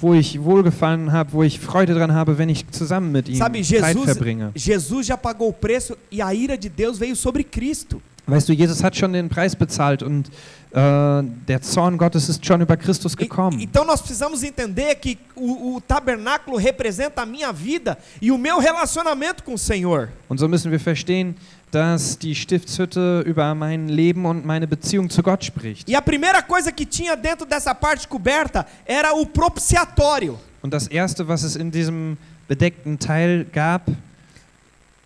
[0.00, 3.62] wo ich Wohlgefallen habe, wo ich Freude dran habe, wenn ich zusammen mit ihm Sabe,
[3.62, 4.50] Zeit Jesus, verbringe.
[4.56, 8.02] Jesus já pagou o preço e a ira de Deus veio sobre Cristo.
[8.28, 10.26] Weißt du, Jesus hat schon den Preis bezahlt und
[10.72, 13.60] äh, der Zorn Gottes ist schon über Christus E- gekommen.
[13.62, 18.58] então nós precisamos entender que o, o tabernáculo representa a minha vida e o meu
[18.58, 20.08] relacionamento com o Senhor.
[20.28, 21.36] Und so müssen wir verstehen,
[21.76, 25.86] dass die Stiftshütte über mein Leben und meine Beziehung zu Gott spricht.
[25.86, 30.38] E a primeira coisa que tinha dentro dessa parte coberta era o propiciatório.
[30.62, 32.16] Und das Erste, was es in diesem
[32.48, 33.82] bedeckten Teil gab,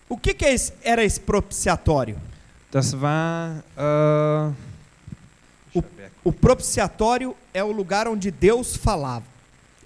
[0.09, 2.16] O que, que é era esse propiciatório?
[2.70, 3.64] das war...
[3.76, 4.52] Äh,
[6.22, 9.24] O propiciatório é o lugar onde Deus falava.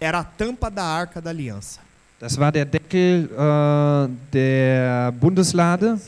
[0.00, 1.78] Era a tampa da arca da aliança.
[2.18, 5.98] Das war der Deckel äh, der Bundeslade.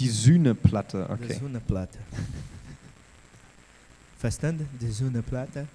[0.00, 1.28] Die Sühneplatte, okay.
[1.28, 1.98] Desuna plata.
[4.18, 4.64] Fastando?
[4.80, 5.66] Desuna plata.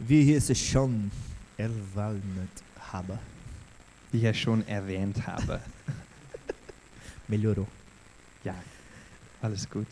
[0.00, 1.12] Wie hieß es schon?
[1.56, 2.48] Elvalnat
[2.92, 3.20] Haba.
[4.12, 5.60] Die ich ja schon erwähnt habe.
[7.28, 7.68] Melhorou.
[8.42, 8.56] Ja,
[9.40, 9.86] alles gut.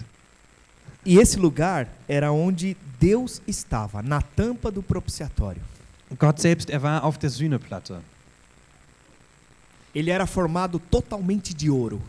[1.04, 5.69] E esse lugar era onde Deus estava, na tampa do propiciatório.
[6.18, 8.00] Gott selbst, er war auf der Sühneplatte.
[9.94, 12.00] Ele era formado totalmente de ouro.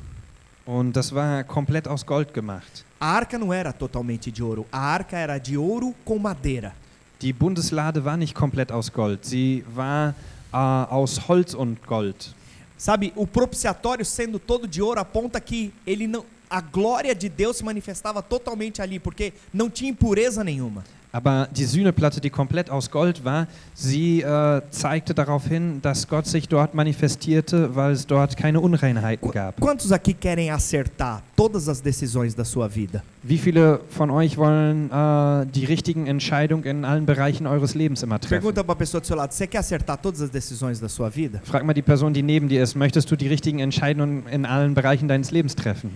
[0.66, 2.86] Und das war komplett aus Gold gemacht.
[3.00, 4.66] A arca não era totalmente de ouro.
[4.72, 6.74] A arca era de ouro com madeira.
[7.22, 9.26] Die Bundeslade war nicht komplett aus Gold.
[9.26, 10.14] Sie war
[10.54, 12.36] äh, aus Holz und Gold.
[12.78, 17.58] Sabe, o propiciatório sendo todo de ouro aponta que ele não a glória de Deus
[17.58, 20.84] se manifestava totalmente ali, porque não tinha impureza nenhuma.
[21.14, 26.26] Aber die Sühneplatte, die komplett aus Gold war, sie äh, zeigte darauf hin, dass Gott
[26.26, 29.60] sich dort manifestierte, weil es dort keine Unreinheiten gab.
[29.60, 33.04] Quantos aqui querem acertar todas as decisões da sua vida?
[33.24, 38.20] Wie viele von euch wollen äh, die richtigen Entscheidungen in allen Bereichen eures Lebens immer
[38.20, 38.42] treffen?
[38.42, 41.10] Pergunta para a pessoa do seu lado: você quer acertar todas as decisões da sua
[41.10, 41.42] vida?
[41.44, 44.74] Frag mal die Person, die neben dir ist, möchtest du die richtigen Entscheidungen in allen
[44.74, 45.92] Bereichen deines Lebens treffen?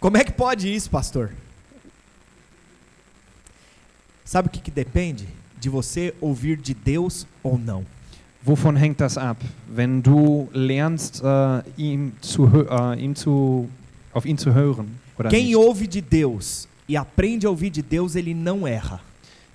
[0.00, 1.30] Como é que pode isso, pastor?
[4.24, 5.26] Sabe o que, que depende?
[5.60, 7.84] De você ouvir de Deus ou não.
[8.42, 9.38] Wovon hängt das ab?
[9.74, 13.68] Wenn du lernst, äh, ihm zu, äh, ihm zu,
[14.12, 15.56] auf ihn zu hören oder Quem nicht?
[15.56, 19.00] ouve de Deus e aprende a ouvir de Deus, ele não erra.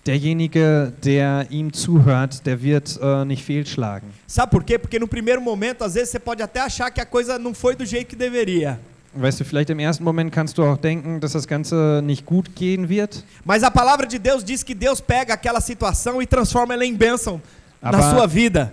[0.04, 4.10] Derjenige, der ihm zuhört, der wird äh, nicht fehlschlagen.
[4.26, 4.80] Sabe por quê?
[4.80, 7.76] Porque no primeiro momento, às vezes, você pode até achar que a coisa não foi
[7.76, 8.80] do jeito que deveria.
[9.14, 12.56] Weißt du, vielleicht im ersten Moment kannst du auch denken, dass das Ganze nicht gut
[12.56, 16.76] gehen wird, Mas a palavra de Deus diz que Deus pega aquela situação e transforma
[16.76, 17.42] ela em bênção
[17.82, 18.28] Aber-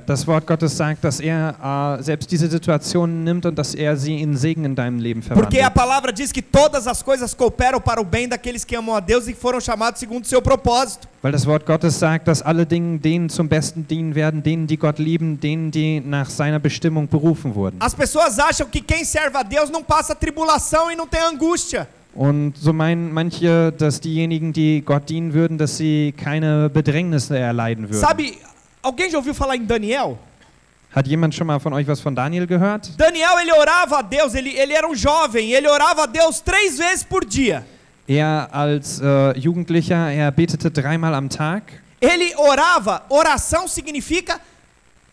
[0.07, 4.21] das Wort Gottes sagt, dass er äh, selbst diese Situation nimmt und dass er sie
[4.21, 5.75] in Segen in deinem Leben Porque a verwandelt.
[5.75, 9.29] palavra diz que todas as coisas cooperam para o bem daqueles que amam a Deus
[9.29, 11.07] e que foram chamados segundo o seu propósito.
[11.23, 14.77] Weil das Wort Gottes sagt, dass alle Dinge denen zum Besten dienen werden, denen, die
[14.77, 17.77] Gott lieben, denen, die nach seiner Bestimmung berufen wurden.
[17.81, 21.87] As pessoas acham que quem serve a Deus não passa tribulação e não tem angústia.
[22.13, 27.85] Und so meinen manche, dass diejenigen, die Gott dienen würden, dass sie keine Bedrängnisse erleiden
[27.91, 28.01] würden.
[28.01, 28.33] Sabe,
[28.87, 30.19] alguém já ouviu falar em Daniel?
[30.95, 32.97] Hat jemand schon mal von euch was von Daniel gehört?
[32.97, 36.79] Daniel, ele orava a Deus, ele, ele era um jovem, ele orava a Deus três
[36.79, 37.67] vezes por dia.
[38.09, 41.65] Er als äh, Jugendlicher, er betete dreimal am Tag.
[42.01, 44.41] Ele orava, oração significa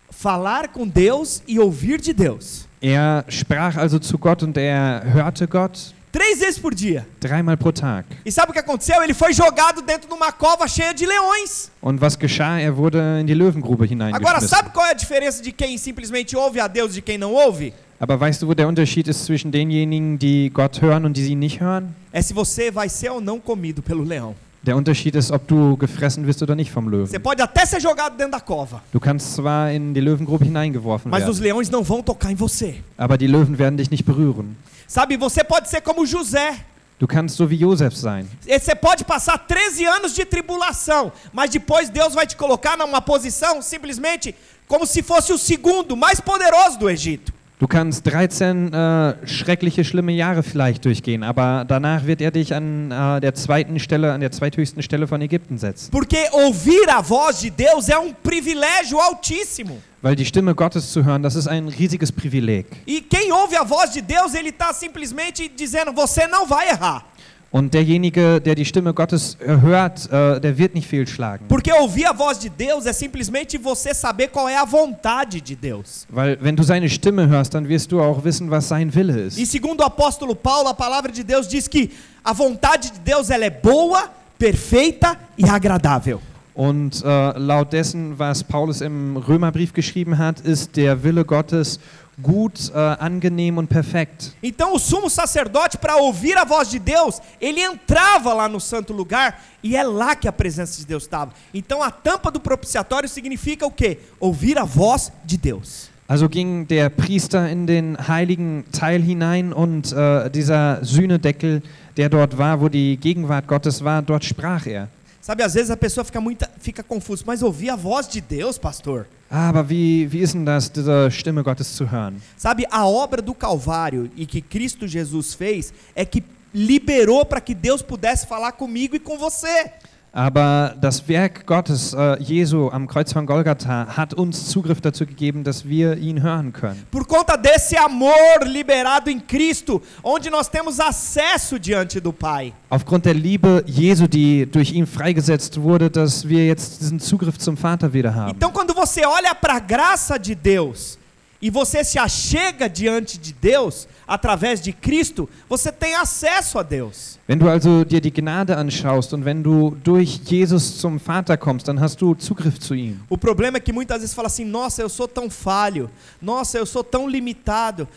[0.10, 2.68] falar com Deus e ouvir de Deus.
[2.82, 7.08] Er sprach also zu Gott und er hörte Gott Três vezes por dia.
[7.20, 8.06] dreimal pro Tag.
[8.24, 9.02] E sabe o que aconteceu?
[9.02, 11.72] Ele foi jogado dentro de uma cova cheia de leões.
[11.82, 12.62] Und was geschah?
[12.62, 16.60] Er wurde in die Löwengrube Agora, sabe qual é a diferença de quem simplesmente ouve
[16.60, 17.74] a Deus e de quem não ouve?
[18.00, 21.34] Aber weißt du, wo der Unterschied ist zwischen denjenigen, die Gott hören und die sie
[21.34, 21.96] nicht hören?
[22.12, 24.36] É se você vai ser ou não comido pelo leão.
[24.62, 27.20] Der Unterschied ist, ob du gefressen wirst oder nicht vom Você Löwen.
[27.22, 31.28] pode até ser jogado dentro da cova, Du kannst zwar in die Löwengrube hineingeworfen mas
[31.28, 32.76] os werden, leões não vão tocar em você.
[32.98, 34.56] aber die Löwen werden dich nicht berühren.
[34.88, 36.66] Sabe, você pode ser como José.
[37.00, 38.28] Du kannst so wie Josef sein.
[38.48, 43.62] Você pode passar 13 anos de tribulação, mas depois Deus vai te colocar numa posição
[43.62, 44.36] simplesmente
[44.68, 47.34] como se fosse o segundo mais poderoso do Egito.
[47.60, 52.92] Du kannst 13 äh, schreckliche, schlimme Jahre vielleicht durchgehen, aber danach wird er dich an
[52.92, 55.92] äh, der zweiten Stelle, an der zweithöchsten Stelle von Ägypten setzen.
[55.92, 59.78] Porque ouvir a voz de Deus é um privilégio altíssimo.
[60.02, 62.66] Weil die Stimme Gottes zu hören, das ist ein riesiges Privileg.
[62.86, 67.06] E quem ouve a voz de Deus, ele está simplesmente dizendo: você não vai errar.
[67.54, 71.48] Und derjenige, der die Stimme Gottes äh, hört, äh, der wird nicht fehlschlagen.
[71.48, 75.56] Porque ouvir a voz de Deus é simplesmente você saber qual é a vontade de
[75.56, 76.08] Deus.
[76.10, 79.28] Weil wenn du seine Stimme hörst, dann wirst du auch wissen, was sein Wille E
[79.28, 79.52] ist.
[79.52, 81.92] segundo o apóstolo Paulo, a palavra de Deus diz que
[82.24, 86.20] a vontade de Deus ela é boa, perfeita e agradável.
[86.56, 91.80] Und äh, laut dessen, was Paulus im Römerbrief geschrieben hat, ist der Wille Gottes
[92.22, 94.36] gut, äh, angenehm und perfekt.
[94.42, 98.94] Então o sumo sacerdote, para ouvir a voz de Deus, ele entrava lá no santo
[98.94, 101.34] lugar e é lá que a presença de Deus estava.
[101.54, 104.00] Então a tampa do propiciatório significa o quê?
[104.20, 105.92] Ouvir a voz de Deus.
[106.08, 111.64] Also ging der Priester in den heiligen Teil hinein und äh, dieser Sühnedeckel,
[111.96, 114.90] der dort war, wo die Gegenwart Gottes war, dort sprach er.
[115.24, 118.58] Sabe, às vezes a pessoa fica muito fica confusa, mas ouvir a voz de Deus,
[118.58, 119.08] pastor?
[119.32, 122.22] Ah, Aber wie, wie ist denn das, diese Stimme Gottes zu hören?
[122.36, 127.56] Sabe, a obra do Calvário e que Cristo Jesus fez é que liberou para que
[127.56, 129.72] Deus pudesse falar comigo e com você.
[130.16, 135.44] Aber das Werk Gottes, äh, Jesu am Kreuz von Golgatha, hat uns Zugriff dazu gegeben,
[135.44, 136.86] dass wir ihn hören können.
[136.92, 142.54] Por conta desse amor liberado em Cristo, onde nós temos acesso diante do Pai.
[142.70, 147.58] Aufgrund der Liebe Jesu, die durch ihn freigesetzt wurde, dass wir jetzt diesen Zugriff zum
[147.58, 148.36] Vater wieder haben.
[148.36, 151.00] Então, quando você olha para a graça de Deus
[151.44, 157.20] e você se achega diante de Deus através de Cristo, você tem acesso a Deus.
[157.28, 161.68] Wenn du also dir die Gnade anschaust und wenn du durch Jesus zum Vater kommst,
[161.68, 163.02] dann hast du Zugriff zu ihm.
[163.10, 165.90] O problema é que muitas vezes fala assim: nossa, eu sou tão falho,
[166.22, 167.90] nossa, eu sou tão limitado.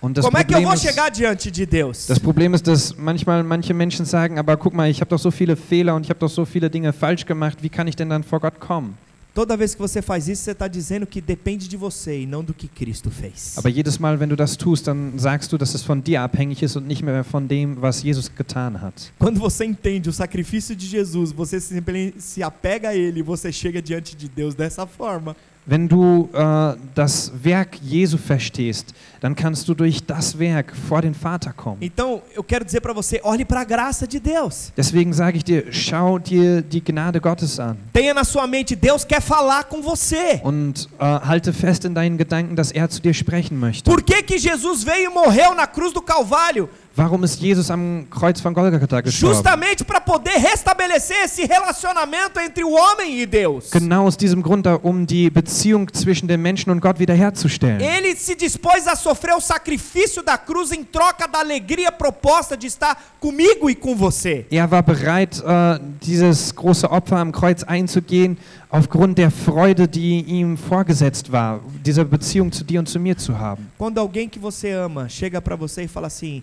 [0.00, 2.06] Como é que eu Problem, vou ist, chegar diante de Deus?
[2.06, 5.32] das Problem ist, dass manchmal manche Menschen sagen, aber guck mal, ich habe doch so
[5.32, 8.08] viele Fehler und ich habe doch so viele Dinge falsch gemacht, wie kann ich denn
[8.08, 8.96] dann vor Gott kommen?
[9.38, 12.42] Toda vez que você faz isso, você está dizendo que depende de você e não
[12.42, 13.56] do que Cristo fez.
[13.56, 16.60] Aber jedes Mal, wenn du das tust, dann sagst du, dass es von dir abhängig
[16.60, 19.12] ist und nicht mehr von dem, was Jesus getan hat.
[19.16, 23.52] Quando você entende o sacrifício de Jesus, você simplesmente se apega a Ele e você
[23.52, 25.36] chega diante de Deus dessa forma.
[25.70, 31.12] Wenn du äh, das Werk Jesu verstehst, dann kannst du durch das Werk vor den
[31.12, 31.76] Vater kommen.
[31.82, 34.72] Então, eu quero dizer para você, olhe para a graça de Deus.
[34.74, 39.04] Deswegen sage ich dir, schau dir die Gnade Gottes an Tenha na sua mente, Deus
[39.04, 40.40] quer falar com você.
[40.42, 43.90] und äh, halte fest in deinen Gedanken, dass er zu dir sprechen möchte.
[43.90, 46.70] Por que, que Jesus veio e morreu na cruz do Calvário?
[46.98, 49.36] Warum ist Jesus am Kreuz von Golgatha gestorben?
[49.36, 53.70] Justamente para poder restabelecer esse relacionamento entre o homem e Deus.
[53.70, 57.80] Genau aus diesem Grund, um die Beziehung zwischen dem Menschen und Gott wiederherzustellen.
[57.80, 62.66] Ele se dispôs a sofrer o sacrifício da cruz em troca da alegria proposta de
[62.66, 64.44] estar comigo e com você.
[64.50, 68.36] Er war bereit, äh, dieses große Opfer am Kreuz einzugehen,
[68.70, 73.38] aufgrund der Freude, die ihm vorgesetzt war, diese Beziehung zu dir und zu mir zu
[73.38, 73.70] haben.
[73.78, 76.42] Quando alguém que você ama chega para você e fala assim: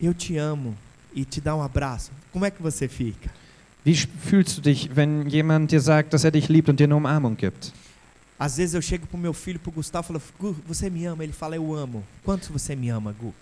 [0.00, 0.74] Eu te amo
[1.14, 3.30] e te dá um abraço, como é que você fica?
[3.84, 6.96] Wie fühlst du dich, wenn jemand dir sagt, dass er dich liebt und dir eine
[6.96, 7.72] Umarmung gibt?
[8.38, 11.22] Às vezes eu chego pro meu filho, pro Gustavo, falo: Gu, você me ama?
[11.22, 12.02] Ele fala: Eu amo.
[12.24, 13.34] Quanto você me ama, Gu?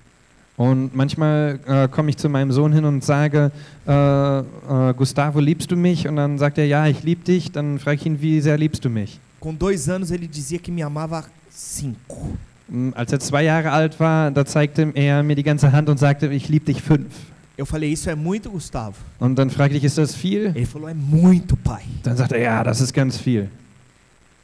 [0.57, 3.53] Und manchmal äh, komme ich zu meinem Sohn hin und sage,
[3.87, 3.93] äh,
[4.41, 6.09] äh, Gustavo, liebst du mich?
[6.09, 7.53] Und dann sagt er, ja, ich liebe dich.
[7.53, 9.21] Dann frage ich ihn, wie sehr liebst du mich?
[9.39, 12.37] Com dois anos ele dizia que me amava cinco.
[12.69, 15.99] Mm, Als er zwei Jahre alt war, da zeigte er mir die ganze Hand und
[15.99, 17.07] sagte, ich liebe dich fünf.
[17.59, 18.95] Eu falei: Isso é muito, Gustavo.
[19.19, 20.53] Und dann fragte ich, ist das viel?
[20.55, 21.83] Ele falou: É muito, pai.
[22.05, 23.49] Dann sagt er, ja, das ist ganz viel.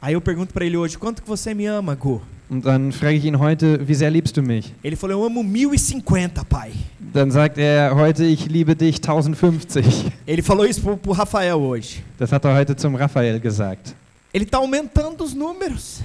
[0.01, 2.19] Aí eu pergunto para ele hoje: Quanto que você me ama, Gu?
[2.49, 4.73] Und dann frage ich ihn heute, wie sehr liebst du mich?
[4.83, 6.71] Ele falou: Eu amo 1050, pai.
[7.13, 10.11] Dann sagt er heute, ich liebe dich 1050.
[10.27, 12.03] Ele falou isso pro, pro Rafael hoje.
[12.17, 13.95] Das hat er heute zum Raphael gesagt.
[14.33, 16.01] Ele está aumentando os números.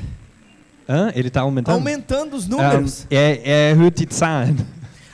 [0.91, 1.19] Äh?
[1.19, 1.77] Ele tá aumentando?
[1.77, 3.07] Aumentando os números.
[3.09, 4.57] er, er erhöht die Zahlen.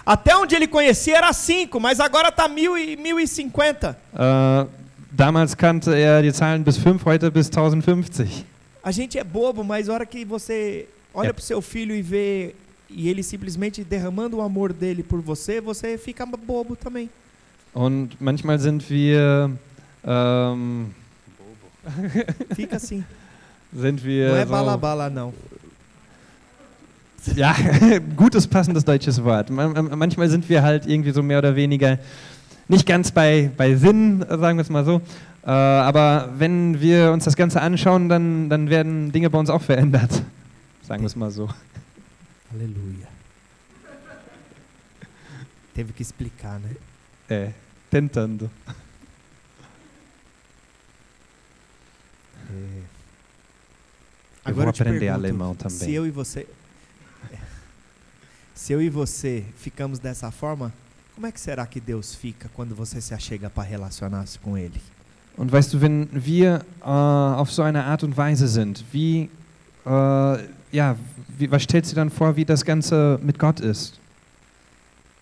[0.07, 3.91] Até onde ele conhecia era 5, mas agora tá 1000 e 1050.
[4.15, 4.67] Äh,
[5.13, 8.27] damals kannte er die Zahlen bis 5, heute bis 1050.
[8.83, 11.33] A gente é bobo, mas a hora que você olha É.
[11.33, 12.55] pro seu filho e vê
[12.89, 17.11] e ele simplesmente derramando o amor dele por você, você fica bobo também.
[17.75, 19.51] Und manchmal sind wir,
[20.07, 20.87] ähm,
[22.55, 23.05] Fica assim.
[23.75, 25.35] sind wir Não é so, bala bala, não.
[27.37, 27.55] ja,
[28.17, 29.51] gutes passendes deutsches Wort.
[29.51, 31.99] Man- man- Manchmal sind wir halt irgendwie so mehr oder weniger
[32.69, 35.01] nicht ganz bei, bei Sinn, sagen wir es mal so.
[35.45, 39.63] Äh, aber wenn wir uns das Ganze anschauen, dann, dann werden Dinge bei uns auch
[39.63, 40.11] verändert.
[40.83, 41.49] Sagen wir es mal so.
[42.53, 43.07] Aleluia.
[45.75, 46.77] Teve que explicar, né?
[47.29, 47.51] Äh,
[47.91, 48.49] tentando.
[54.45, 55.79] Eu vou Agora eu te aprender pergunto, alemão também.
[55.79, 56.47] Se eu e você
[58.57, 60.73] Se eu e você ficamos dessa forma,
[61.15, 64.81] como é que será que Deus fica quando você se achega para relacionar-se com ele?
[65.37, 69.29] Und weißt du, wenn wir äh, auf so eine Art und Weise sind, wie,
[69.85, 70.39] äh,
[70.73, 70.97] ja,
[71.37, 74.01] wie, was stellst du dann vor, wie das Ganze mit Gott ist?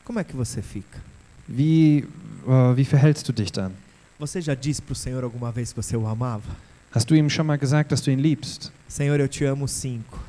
[0.05, 1.01] Como é que você fica?
[1.49, 2.07] Wie,
[2.47, 3.73] äh, wie verhältst du dich dann?
[4.21, 6.55] Você já disse para o Senhor alguma vez que você o amava?
[6.93, 8.71] Hast du ihm schon mal gesagt, dass du ihn liebst?
[8.87, 10.21] Senhor, eu te amo cinco.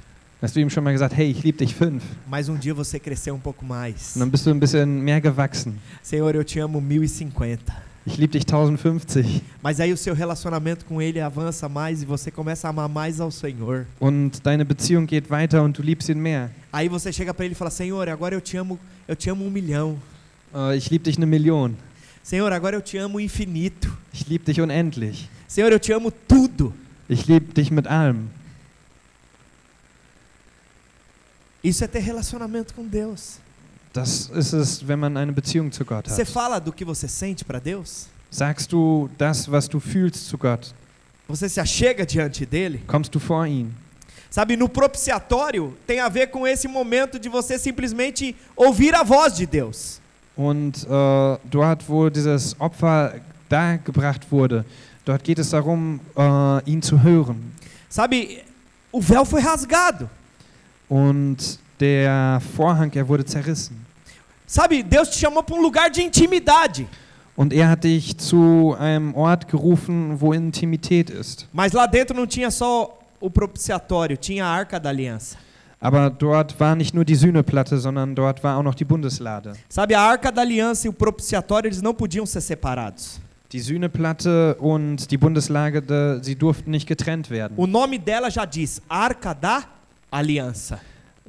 [0.41, 2.03] Hast du ihm schon mal gesagt, hey, ich liebe dich fünf?
[2.29, 4.15] Mas um dia você cresceu um pouco mais.
[4.15, 5.79] Und dann bist du ein bisschen mehr gewachsen.
[6.03, 7.73] Senhor, eu te amo 1050.
[8.05, 9.23] Ich liebe dich 1050.
[9.63, 13.19] Mas aí o seu relacionamento com ele avança mais e você começa a amar mais
[13.19, 13.87] ao Senhor.
[13.99, 16.51] Und deine Beziehung geht weiter und du liebst ihn mehr.
[16.71, 18.77] Aí você chega para ele e fala: "Senhor, agora eu te amo,
[19.07, 19.97] eu te amo um milhão.
[20.53, 21.71] Äh, ich liebe dich eine Million.
[22.21, 23.91] Senhor, agora eu te amo infinito.
[24.13, 25.29] Ich liebe dich unendlich.
[25.47, 26.73] Senhor, eu te amo tudo."
[27.07, 28.29] Ich liebe dich mit allem.
[31.65, 33.39] Isso é ter relacionamento com Deus.
[33.91, 36.31] Das ist es, wenn man eine Beziehung zu Gott Você hat.
[36.31, 38.07] fala do que você sente para Deus?
[38.29, 40.73] Sagst du das, was du fühlst zu Gott?
[41.27, 42.83] Você se achega diante dele?
[42.85, 43.73] Kommst du vor ihn?
[44.29, 49.33] Sabe, no propiciatório tem a ver com esse momento de você simplesmente ouvir a voz
[49.33, 49.99] de Deus.
[50.35, 54.65] Und äh, dort, wo dieses Opfer dargebracht wurde,
[55.05, 57.53] dort geht es darum, äh, ihn zu hören.
[57.89, 58.43] Sabe,
[58.91, 60.09] o véu foi rasgado.
[60.89, 63.85] Und der Vorhang, er wurde zerrissen.
[64.47, 66.85] Sabe, Deus te chamou para um lugar de intimidade.
[67.35, 71.47] Und er hat dich zu einem Ort gerufen, wo Intimität ist.
[71.51, 75.35] Mas lá dentro não tinha só o propiciatório, tinha a arca da aliança.
[75.81, 79.53] Aber dort war nicht nur die Sühneplatte, sondern dort war auch noch die Bundeslade.
[79.67, 83.19] Sabe, a arca da aliança e o propiciatório, eles não podiam ser separados.
[83.51, 87.53] Die Sühneplatte und die Bundeslade, de- sie durften nicht getrennt werden.
[87.57, 89.63] O nome dela já diz, Arca da
[90.11, 90.79] Aliança.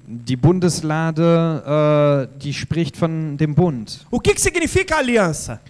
[0.08, 4.06] Die Bundeslade, äh, die spricht von dem Bund.
[4.10, 5.60] O que, que significa aliança?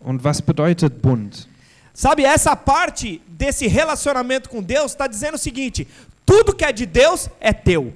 [0.00, 1.48] Und was bedeutet Bund?
[1.92, 5.88] Sabe, essa parte desse relacionamento com Deus está dizendo o seguinte:
[6.24, 7.92] tudo que é de Deus é teu.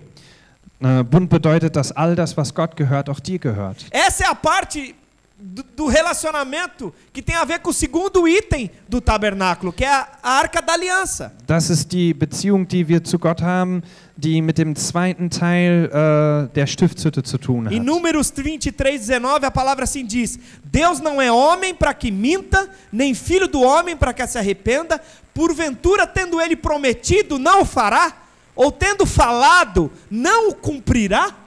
[0.80, 3.86] Äh, Bund bedeutet, dass all das, was Gott gehört, auch dir gehört.
[3.90, 4.94] Essa é a parte
[5.36, 9.88] do, do relacionamento que tem a ver com o segundo item do tabernáculo, que é
[9.88, 11.34] a, a arca da aliança.
[11.46, 13.82] Das ist die Beziehung, die wir zu Gott haben,
[14.16, 17.84] die mit dem zweiten Teil äh, der Stiftshütte zu tun Em hat.
[17.84, 23.14] Números 23, 19, a palavra assim diz: Deus não é homem para que minta, nem
[23.14, 25.00] filho do homem para que se arrependa,
[25.34, 28.12] porventura, tendo ele prometido, não o fará,
[28.54, 31.43] ou tendo falado, não o cumprirá?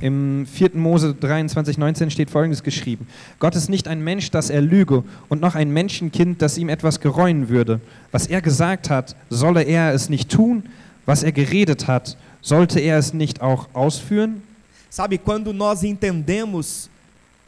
[0.00, 0.70] Im 4.
[0.74, 3.06] Mose 23, 19 steht folgendes geschrieben:
[3.38, 7.00] Gott ist nicht ein Mensch, dass er lüge, und noch ein Menschenkind, das ihm etwas
[7.00, 7.80] gereuen würde.
[8.12, 10.64] Was er gesagt hat, solle er es nicht tun?
[11.06, 14.42] Was er geredet hat, sollte er es nicht auch ausführen?
[14.90, 16.88] Sabe, quando nós entendemos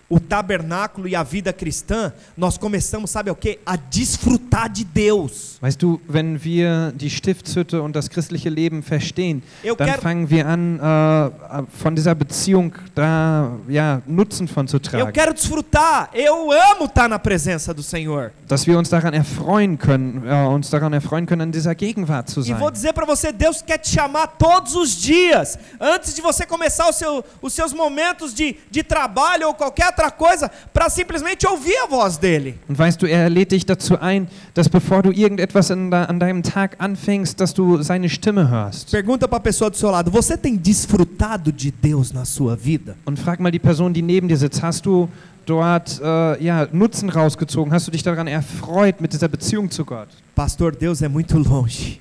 [0.09, 3.59] o tabernáculo e a vida cristã, nós começamos, sabe o que?
[3.67, 5.57] A desfrutar de Deus.
[5.61, 10.31] Weißt du, wenn wir die Stiftshütte und das christliche Leben verstehen, Eu dann quero, fangen
[10.31, 15.13] wir an, äh, von dieser Beziehung da ja, Nutzen von zu eu tragen.
[15.13, 18.31] quero desfrutar, eu amo estar na presença do Senhor.
[18.47, 22.41] Dass wir uns daran erfreuen können, äh, uns daran erfreuen können, in dieser Gegenwart zu
[22.41, 22.59] E sein.
[22.59, 26.93] vou dizer para você, Deus quer te chamar todos os dias, antes de você começar
[26.93, 31.87] seu, os seus momentos de, de trabalho ou qualquer outra coisa, para simplesmente ouvir a
[31.87, 32.55] voz dele.
[32.69, 36.43] Und weißt du, er lädt dich dazu ein, dass bevor du irgendetwas da, an deinem
[36.43, 38.91] Tag anfängst, dass du seine Stimme hörst.
[38.91, 42.97] Pergunta para a pessoa do seu lado: você tem desfrutado de Deus na sua vida?
[43.07, 45.09] Und frag mal die Person, die neben dir sitzt, hast du
[45.47, 47.73] dort äh, ja, Nutzen rausgezogen?
[47.73, 50.09] Hast du dich daran erfreut mit dieser Beziehung zu Gott?
[50.35, 51.99] Pastor, Deus é muito longe.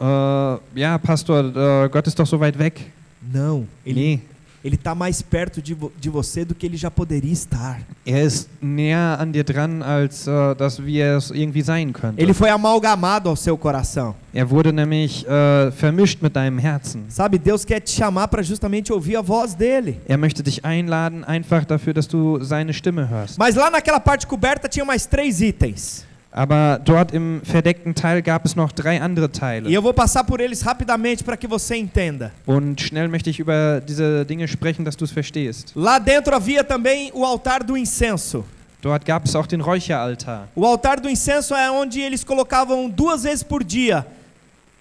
[0.00, 2.92] Äh, ja, Pastor, äh, Gott ist doch so weit weg.
[3.20, 4.20] Não, ele, Nee,
[4.64, 7.80] Ele está mais perto de, vo- de você do que ele já poderia estar.
[8.04, 12.20] Er ist näher an dir dran, als äh, dass wir es irgendwie sein könnten.
[12.20, 14.16] Ele foi amalgamado ao seu coração.
[14.34, 17.04] Er wurde nämlich äh, vermischt mit deinem Herzen.
[17.08, 19.98] Sabe, Deus quer te chamar para justamente ouvir a voz dele.
[20.08, 23.38] Er möchte dich einladen, einfach dafür, dass du seine Stimme hörst.
[23.38, 26.04] Mas lá naquela parte coberta tinha mais três itens.
[26.30, 29.72] Aber dort im verdeckten Teil gab es noch drei andere E Teile.
[29.72, 32.32] eu vou passar por eles rapidamente para que você entenda.
[32.46, 35.72] Und schnell möchte ich über diese Dinge sprechen, dass du es verstehst.
[35.74, 38.44] Lá dentro havia também o altar do incenso.
[38.82, 40.48] Dort gab es auch den Räucheraltar.
[40.54, 44.06] O altar do incenso é onde eles colocavam duas vezes por dia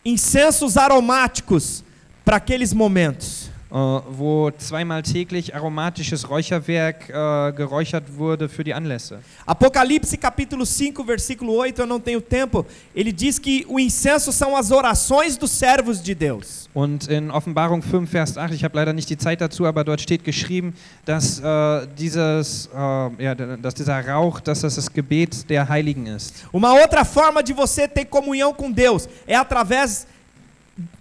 [0.06, 1.84] incensos aromáticos
[2.24, 3.47] para aqueles momentos.
[3.70, 9.20] Äh, wo zweimal täglich aromatisches Räucherwerk äh, geräuchert wurde für die Anlässe.
[9.46, 12.66] Apocalipse capítulo 5, versículo 8, eu não tenho tempo.
[12.96, 16.70] Ele diz que o incenso são as orações dos servos de Deus.
[16.74, 20.00] Und in Offenbarung 5, Vers 8, ich habe leider nicht die Zeit dazu, aber dort
[20.00, 20.74] steht geschrieben,
[21.06, 26.46] dass, äh, dieses, äh, ja, dass dieser Rauch, dass das das Gebet der Heiligen ist.
[26.52, 30.08] Uma outra forma de você ter comunhão com Deus é através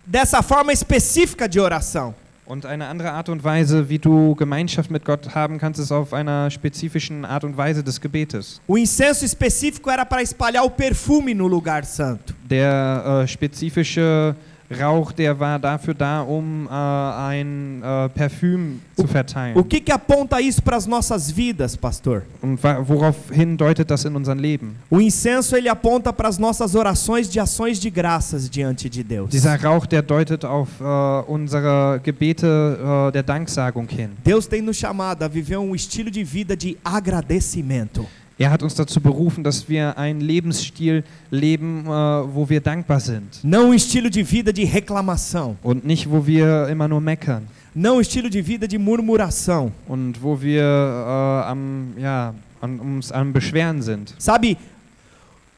[0.05, 2.15] dessa forma específica de oração.
[2.47, 6.13] Und eine andere Art und Weise, wie du Gemeinschaft mit Gott haben kannst, ist auf
[6.13, 8.61] einer spezifischen Art und Weise des Gebetes.
[8.69, 12.33] O incenso específico era para espalhar o perfume no lugar santo.
[12.49, 14.37] Der äh, spezifische
[14.71, 19.57] Rauch, der war dafür da, um äh, ein äh, Parfüm zu verteilen.
[19.57, 22.23] O que, que aponta isso para as nossas vidas, pastor?
[22.43, 24.77] Und woraufhin deutet das in unserem Leben?
[24.91, 29.31] O incenso ele aponta para as nossas orações de ações de graças diante de Deus.
[29.31, 30.85] Dieser Rauch, der deutet auf äh,
[31.31, 34.11] unsere Gebete äh, der Danksagung hin.
[34.25, 38.07] Deus tem nos chamado a viver um estilo de vida de agradecimento.
[38.39, 43.43] Er hat uns dazu berufen, dass wir einen Lebensstil leben, äh, wo wir dankbar sind.
[43.43, 45.57] Não um estilo de vida de reclamação.
[45.63, 47.49] Und nicht, wo wir immer nur meckern.
[47.75, 49.73] Não um estilo de vida de murmuração.
[49.89, 54.15] Und wo wir äh, am, ja, an, ums, am Beschweren sind.
[54.19, 54.59] Sabe,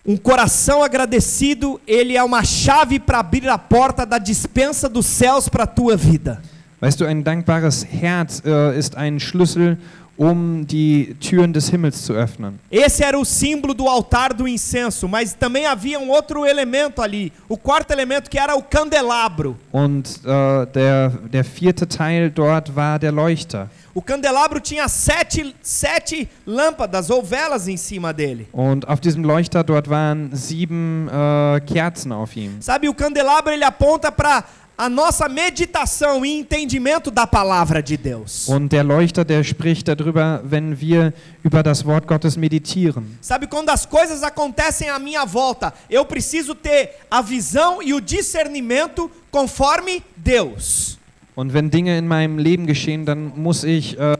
[0.06, 5.48] um coração agradecido, ele é uma chave para abrir a porta da dispensa dos céus
[5.48, 6.40] para a tua vida.
[6.80, 9.78] Weißt du, ein dankbares Herz äh, ist ein Schlüssel,
[10.18, 12.58] um die Türen des Himmels zu öffnen.
[12.68, 17.32] Esse era o símbolo do altar do incenso, mas também havia um outro elemento ali,
[17.48, 19.56] o quarto elemento que era o candelabro.
[19.70, 23.70] Und äh, der, der vierte Teil dort war der Leuchter.
[23.94, 28.48] O candelabro tinha sete, sete lâmpadas ou velas em cima dele.
[28.52, 32.60] Und auf diesem Leuchter dort waren sieben äh, Kerzen auf ihm.
[32.60, 34.44] Sabe, o candelabro ele aponta para
[34.78, 38.46] a nossa meditação e entendimento da palavra de Deus.
[38.48, 41.12] Und der Leuchter, der spricht darüber, wenn wir
[41.42, 43.18] über das Wort Gottes meditieren.
[43.20, 48.00] Sabe, quando as coisas acontecem à minha volta, eu preciso ter a visão e o
[48.00, 50.96] discernimento conforme Deus.
[51.34, 54.16] Und wenn Dinge in meinem Leben geschehen, dann muss ich äh,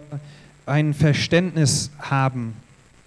[0.67, 2.55] ein Verständnis haben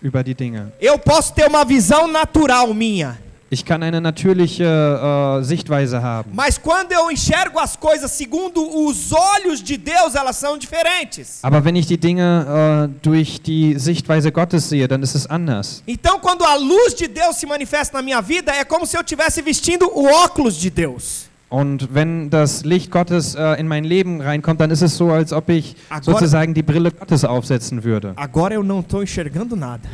[0.01, 0.71] über die Dinge.
[0.79, 3.17] Eu posso ter uma visão natural minha,
[3.53, 6.31] Ich kann eine natürliche äh, Sichtweise haben.
[6.33, 11.39] mas quando eu enxergo as coisas segundo os olhos de Deus, elas são diferentes.
[11.43, 15.83] Aber wenn ich die Dinge äh, durch die Sichtweise Gottes sehe, dann ist es anders.
[15.85, 19.01] Então, quando a luz de Deus se manifesta na minha vida, é como se eu
[19.01, 21.27] estivesse vestindo o óculos de Deus.
[21.49, 25.33] Und wenn das Licht Gottes äh, in mein Leben reinkommt, dann ist es so, als
[25.33, 28.13] ob ich Agora- sozusagen die Brille Gottes aufsetzen würde.
[28.15, 29.89] Agora eu não estou enxergando nada.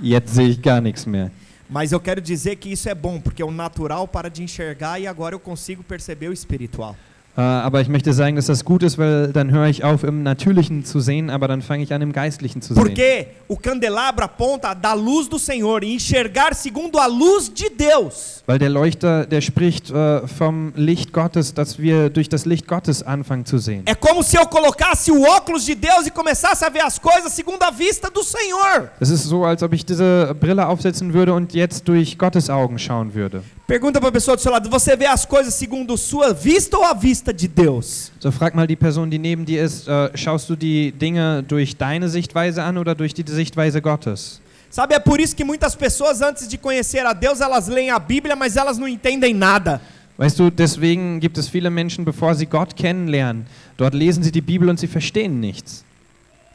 [0.00, 1.30] Jetzt sehe ich gar nichts mehr.
[1.72, 5.06] Mas eu quero dizer que isso é bom, porque o natural para de enxergar e
[5.06, 6.94] agora eu consigo perceber o espiritual.
[7.34, 10.22] Äh, aber ich möchte sagen, dass das gut ist, weil dann höre ich auf, im
[10.22, 12.82] Natürlichen zu sehen, aber dann fange ich an, im Geistlichen zu sehen.
[12.82, 18.42] Porque o candelabro aponta da luz do Senhor e enxergar segundo a luz de Deus.
[18.44, 23.02] Weil der Leuchter, der spricht äh, vom Licht Gottes, dass wir durch das Licht Gottes
[23.02, 23.82] anfangen zu sehen.
[23.86, 27.32] É como se eu colocasse o óculos de Deus e começasse a ver as coisas
[27.32, 28.90] segundo a vista do Senhor.
[29.00, 32.78] Es ist so, als ob ich diese Brille aufsetzen würde und jetzt durch Gottes Augen
[32.78, 33.42] schauen würde.
[33.72, 36.84] Pergunta para a pessoa do seu lado: você vê as coisas segundo sua vista ou
[36.84, 38.12] a vista de Deus?
[38.20, 41.74] So frag mal die Person, die neben dir ist, äh, schaust du die Dinge durch
[41.74, 44.42] deine Sichtweise an oder durch die Sichtweise Gottes?
[44.68, 47.98] Sabe, é por isso que muitas pessoas, antes de conhecer a Deus, elas leem a
[47.98, 49.80] Bíblia, mas elas não entendem nada.
[50.18, 53.46] Weißt du, deswegen gibt es viele Menschen, bevor sie Gott kennenlernen,
[53.78, 55.82] dort lesen sie die Bibel und sie verstehen nichts.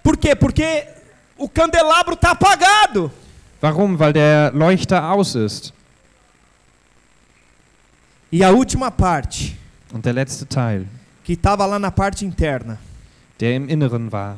[0.03, 0.35] Por quê?
[0.35, 0.83] Porque
[1.35, 3.09] o candelabro está apagado.
[3.59, 3.97] Warum?
[3.97, 5.73] Weil der Leuchter aus ist.
[8.31, 9.53] E a última parte,
[9.93, 10.85] Und der letzte Teil,
[11.23, 12.77] que estava lá na parte interna,
[13.39, 14.37] der im Inneren war,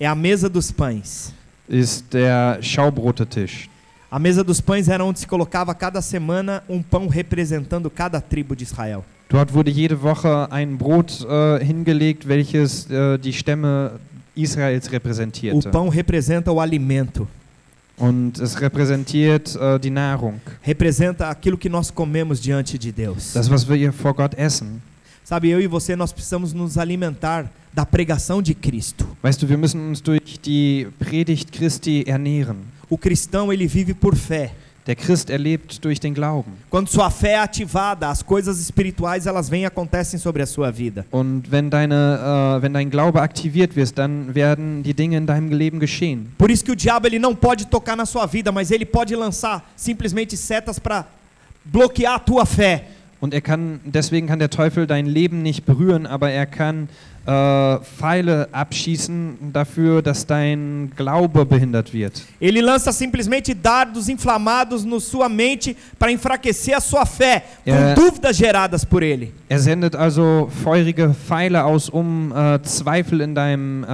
[0.00, 1.32] é a mesa dos pães.
[1.68, 3.68] ist der Schaubrotetisch.
[4.10, 8.54] A mesa dos pães era onde se colocava cada semana um pão representando cada tribo
[8.54, 9.04] de Israel.
[9.28, 13.98] Dort wurde jede Woche ein Brot äh, hingelegt, welches äh, die Stämme
[14.36, 15.68] Israels O repräsentierte.
[15.70, 17.26] pão representa o alimento,
[17.98, 20.40] Und es repräsentiert äh, die Nahrung.
[20.62, 23.32] representa aquilo que nós comemos diante de Deus.
[23.32, 24.82] Das, was wir vor Gott essen.
[25.24, 29.06] Sabe, eu e você, nós precisamos nos alimentar da pregação de Cristo.
[29.22, 32.58] Weißt du, wir müssen uns durch die Predigt Christi ernähren.
[32.88, 34.52] O cristão, ele vive por fé.
[34.86, 36.52] Der Christ erlebt durch den Glauben.
[36.70, 40.70] Quando sua fé é ativada, as coisas espirituais elas vêm e acontecem sobre a sua
[40.70, 41.04] vida.
[41.10, 45.50] Und wenn, deine, äh, wenn dein Glaube aktiviert wird, dann werden die Dinge in deinem
[45.50, 46.28] Leben geschehen.
[46.38, 49.16] Por isso que o diabo ele não pode tocar na sua vida, mas ele pode
[49.16, 51.04] lançar simplesmente setas para
[51.64, 52.84] bloquear a tua fé.
[53.18, 56.88] Und er kann, deswegen kann der Teufel dein Leben nicht berühren, aber er kann
[57.26, 62.22] äh, Pfeile abschießen dafür, dass dein Glaube behindert wird.
[62.40, 67.94] Ele lança simplesmente dardos inflamados na sua mente para enfraquecer a sua fé, com É.
[67.94, 69.32] dúvidas geradas por ele.
[69.48, 73.86] Er sendet also feurige Pfeile aus, um äh, Zweifel in deinem äh,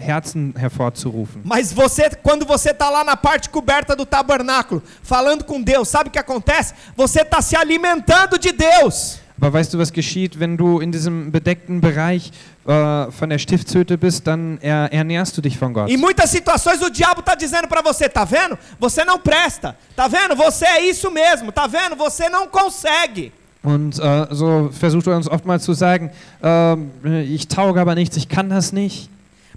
[0.00, 1.42] Herzen hervorzurufen.
[1.44, 6.08] Mas você, quando você está lá na parte coberta do tabernáculo, falando com Deus, sabe
[6.08, 6.74] o que acontece?
[6.96, 9.18] Você está se alimentando de Deus.
[9.42, 12.30] Aber weißt du, was geschieht, wenn du in diesem bedeckten Bereich
[12.64, 15.90] äh, von der Stiftshütte bist, dann er, ernährst du dich von Gott.
[15.90, 18.56] Em muitas situações o diabo está dizendo para você, tá vendo?
[18.78, 19.76] Você não presta.
[19.96, 20.36] Tá vendo?
[20.36, 21.50] Você é isso mesmo.
[21.50, 21.96] Tá vendo?
[21.96, 23.32] Você não consegue.
[23.64, 26.92] Und äh, so versucht er uns oftmals zu sagen, ähm,
[27.28, 29.10] ich tauge aber nichts, ich kann das nicht.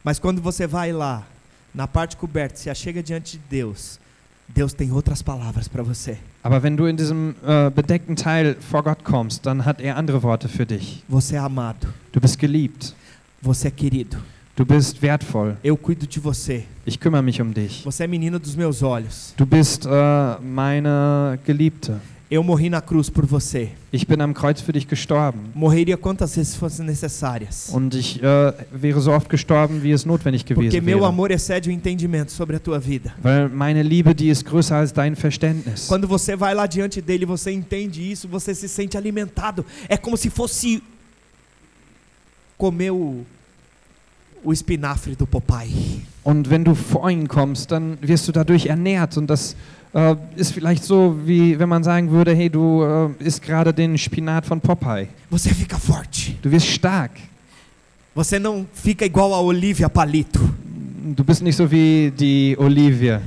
[0.04, 1.24] Mas quando você vai lá,
[1.76, 4.00] na parte coberta, se achega diante de Deus,
[4.48, 6.18] Deus tem outras palavras para você.
[6.44, 10.22] Aber wenn du in diesem äh, bedeckten Teil vor Gott kommst, dann hat er andere
[10.24, 11.04] Worte für dich.
[11.10, 11.88] Você é amado.
[12.12, 12.94] Du bist geliebt,
[13.42, 14.18] Você é querido.
[14.56, 16.64] du bist wertvoll, Eu cuido de você.
[16.86, 17.84] ich kümmere mich um dich.
[17.84, 19.34] Você é menina dos meus olhos.
[19.36, 19.90] Du bist äh,
[20.42, 22.00] meine Geliebte.
[22.36, 23.70] Eu morri na cruz por você.
[23.94, 25.40] Ich bin am Kreuz für dich gestorben.
[25.54, 27.70] Morreria quantas vezes fossem necessárias.
[27.72, 31.08] Und ich äh, wäre so oft gestorben, wie es notwendig Porque gewesen meu wäre.
[31.08, 33.14] amor excede o entendimento sobre a tua vida.
[33.24, 35.88] Weil meine Liebe, die ist größer als dein Verständnis.
[35.88, 39.66] Quando você vai lá diante dele, você entende isso, você se sente alimentado.
[39.88, 40.84] É como se fosse
[42.58, 43.26] comer o,
[44.44, 46.02] o espinafre do Popeye.
[46.22, 49.16] Und wenn du vor ihn kommst, dann wirst du dadurch ernährt.
[49.16, 49.56] Und das
[49.96, 53.98] äh, ist vielleicht so, wie wenn man sagen würde, hey, du äh, isst gerade den
[53.98, 55.08] Spinat von Popeye.
[55.30, 56.36] Você fica forte.
[56.42, 57.14] Du wirst stark.
[58.14, 60.40] Você não fica igual a Olivia Palito.
[61.16, 63.22] Du bist nicht so wie die Olivia.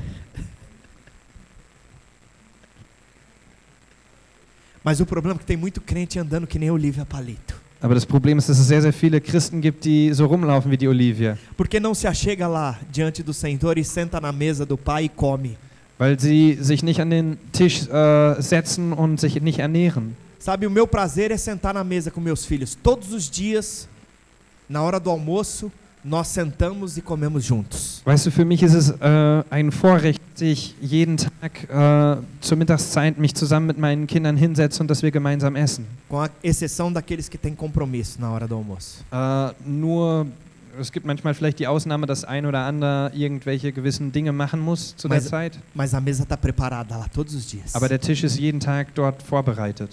[4.84, 7.54] Mas o problema é que tem muito crente andando que nem Olivia Palito.
[7.80, 10.76] Aber das Problem ist, dass es sehr, sehr viele Christen gibt, die so rumlaufen wie
[10.76, 11.38] die Olivia.
[11.56, 15.08] Porque não se achega lá diante do Senhor e senta na mesa do Pai e
[15.08, 15.56] come.
[15.98, 20.16] Weil sie sich nicht an den Tisch äh, setzen und sich nicht ernähren.
[20.38, 22.76] Sabe, o meu prazer é sentar na mesa com meus filhos.
[22.80, 23.88] Todos os dias,
[24.68, 25.70] na hora do almoço,
[26.04, 28.00] nós sentamos e comemos juntos.
[28.04, 32.56] Weißt du, für mich ist es äh, ein Vorrecht, dass ich jeden Tag äh, zur
[32.56, 35.86] Mittagszeit mich zusammen mit meinen Kindern hinsetze und dass wir gemeinsam essen.
[36.08, 39.04] Com a exceção daqueles que têm compromisso na hora do almoço.
[39.12, 40.26] Äh, nur,
[40.80, 44.94] es gibt manchmal vielleicht die Ausnahme, dass ein oder andere irgendwelche gewissen Dinge machen muss
[44.96, 45.58] zu der Mas- Zeit.
[45.74, 47.74] Mas a mesa está preparada lá todos os dias.
[47.74, 49.90] Aber der Tisch ist jeden Tag dort vorbereitet.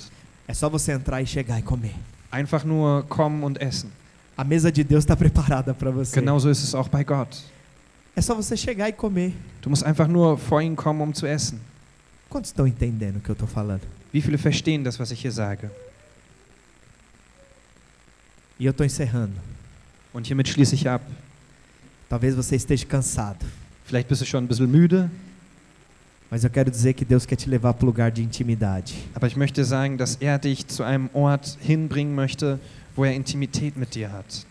[0.47, 1.93] É só você entrar e chegar e comer.
[2.31, 3.91] Einfach nur kommen und essen.
[4.37, 6.13] A mesa de Deus está preparada para você.
[6.19, 7.41] Genauso ist es auch bei Gott.
[8.15, 9.33] É só você chegar e comer.
[9.61, 11.59] Du musst einfach nur vor ihn kommen, um zu essen.
[12.29, 13.81] Quantos estão entendendo o que eu estou falando?
[14.11, 15.69] Wie viele verstehen das, was ich hier sage?
[18.59, 19.33] E eu estou encerrando.
[20.15, 21.01] Und hiermit schließe ich ab.
[22.09, 23.45] Talvez você esteja cansado.
[23.83, 25.11] Vielleicht bist du schon ein bisschen müde,
[26.31, 28.93] Mas eu quero dizer que Deus quer te levar para o lugar de intimidade.
[29.13, 32.59] aber ich möchte sagen, dass er dich zu einem Ort hinbringen möchte,
[32.95, 34.45] wo er Intimität mit dir hat.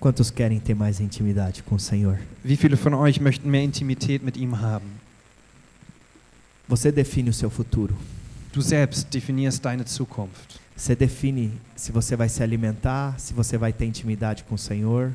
[0.00, 2.18] Quantos querem ter mais intimidade com o Senhor?
[2.42, 4.98] Wie viele von euch möchten mehr Intimität mit ihm haben?
[6.68, 7.94] Você define o seu futuro.
[8.52, 10.58] Du selbst definierst deine Zukunft.
[10.76, 15.12] Você define se você vai se alimentar, se você vai ter intimidade com o Senhor.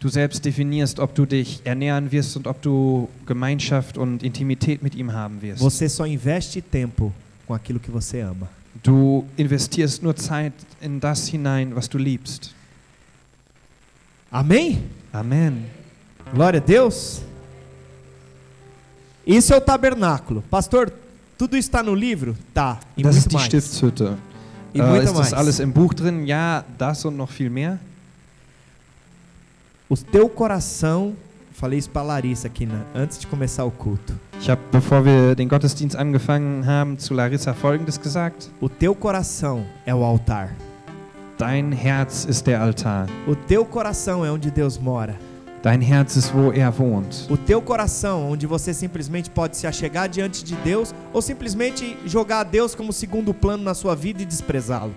[0.00, 4.94] Du selbst definierst, ob du dich ernähren wirst und ob du Gemeinschaft und Intimität mit
[4.94, 5.60] ihm haben wirst.
[5.60, 7.12] Você só investe tempo
[7.46, 8.48] com aquilo que você ama.
[8.82, 12.52] Du investierst nur Zeit in das hinein, was du liebst.
[14.30, 14.82] Amém?
[15.12, 15.66] Amen.
[16.32, 17.22] Glória a Deus.
[19.26, 20.42] Isso é o tabernáculo.
[20.50, 20.92] Pastor,
[21.38, 22.36] tudo está no livro?
[22.52, 22.80] Tá.
[22.96, 23.52] E das muito mais.
[24.74, 25.32] E Äh, muito ist das mais.
[25.34, 26.26] alles im Buch drin?
[26.26, 27.78] Ja, das und noch viel mehr.
[29.88, 31.14] O teu coração
[31.52, 34.14] falei isso pra Larissa aqui na, antes de começar o culto.
[34.40, 38.48] Ich habe, bevor wir den Gottesdienst angefangen haben, zu Larissa Folgendes gesagt.
[38.60, 40.48] O teu coração é o altar.
[41.38, 43.06] Dein Herz ist der Altar.
[43.26, 45.14] O teu coração é onde Deus mora.
[45.62, 47.28] Dein Herz ist, wo er wohnt.
[47.30, 52.40] O teu coração, onde você simplesmente pode se achegar diante de Deus ou simplesmente jogar
[52.40, 54.92] a Deus como segundo plano na sua vida e desprezá-lo.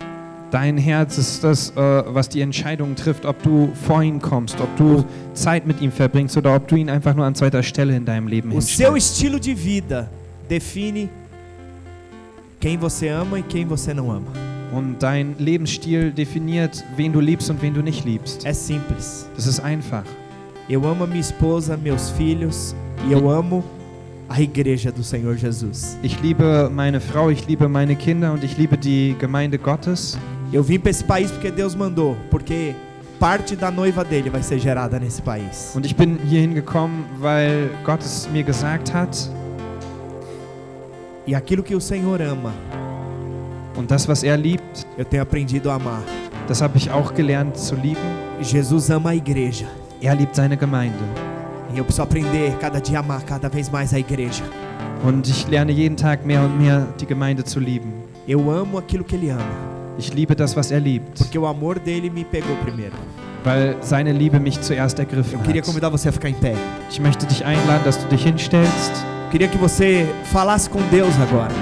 [0.49, 4.75] Dein Herz ist das, äh, was die Entscheidung trifft, ob du vor ihn kommst, ob
[4.75, 8.05] du Zeit mit ihm verbringst oder ob du ihn einfach nur an zweiter Stelle in
[8.05, 9.11] deinem Leben O seu hinstellst.
[9.11, 10.09] estilo de vida
[10.49, 11.09] define
[12.59, 14.31] quem você ama e quem você não ama.
[14.73, 18.45] Und dein Lebensstil definiert, wen du liebst und wen du nicht liebst.
[18.45, 19.27] É simples.
[19.35, 20.03] Das ist einfach.
[20.67, 22.75] Eu amo a minha esposa, meus filhos
[23.07, 23.63] e eu amo
[24.27, 25.95] a igreja do Senhor Jesus.
[26.01, 30.17] Ich liebe meine Frau, ich liebe meine Kinder und ich liebe die Gemeinde Gottes.
[30.51, 32.73] Eu vim para esse país porque Deus mandou, porque
[33.19, 35.71] parte da noiva dele vai ser gerada nesse país.
[35.75, 39.15] Und ich bin hierhin gekommen, weil Gott es mir gesagt hat.
[41.27, 42.53] E aquilo que o Senhor ama,
[43.77, 46.01] Und das, was er liebt, eu tenho aprendido a amar.
[46.47, 47.99] das habe ich auch gelernt zu lieben.
[48.41, 49.67] Jesus ama a igreja.
[50.05, 50.99] Er liebt seine Gemeinde.
[51.73, 54.43] E eu preciso aprender cada dia a amar cada vez mais a igreja.
[55.03, 57.91] Und ich lerne jeden Tag mehr und mehr die Gemeinde zu lieben.
[58.27, 59.43] Eu amo aquilo que ele ama,
[59.97, 62.93] Ich liebe das, was er liebt, porque o amor dele me pegou primeiro.
[63.43, 65.67] weil seine Liebe mich zuerst ergriffen Eu queria hat.
[65.67, 66.53] convidar você a ficar em pé.
[66.91, 68.91] Ich möchte dich einladen, dass du dich hinstellst.
[69.25, 71.53] Eu queria que você falasse com Deus agora.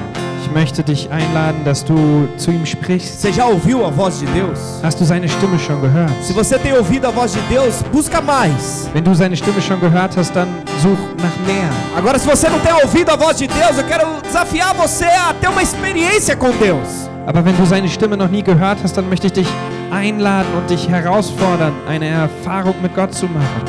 [0.53, 3.19] Ich möchte dich einladen, dass du zu ihm sprichst.
[3.19, 4.59] Você já ouviu a voz de Deus?
[4.83, 6.11] Hast du seine Stimme schon gehört?
[6.21, 8.87] Se você tem ouvido a voz de Deus, busca mais.
[8.93, 10.47] Wenn du seine Stimme schon gehört hast, dann
[10.79, 11.71] such nach mehr.
[11.97, 15.33] Agora, se você não tem ouvido a voz de Deus, eu quero desafiar você a
[15.33, 17.09] ter uma experiência com Deus.
[17.25, 19.47] Aber wenn du seine Stimme noch nie gehört hast, dann möchte ich dich
[19.89, 23.63] einladen und dich herausfordern, eine Erfahrung mit Gott zu machen.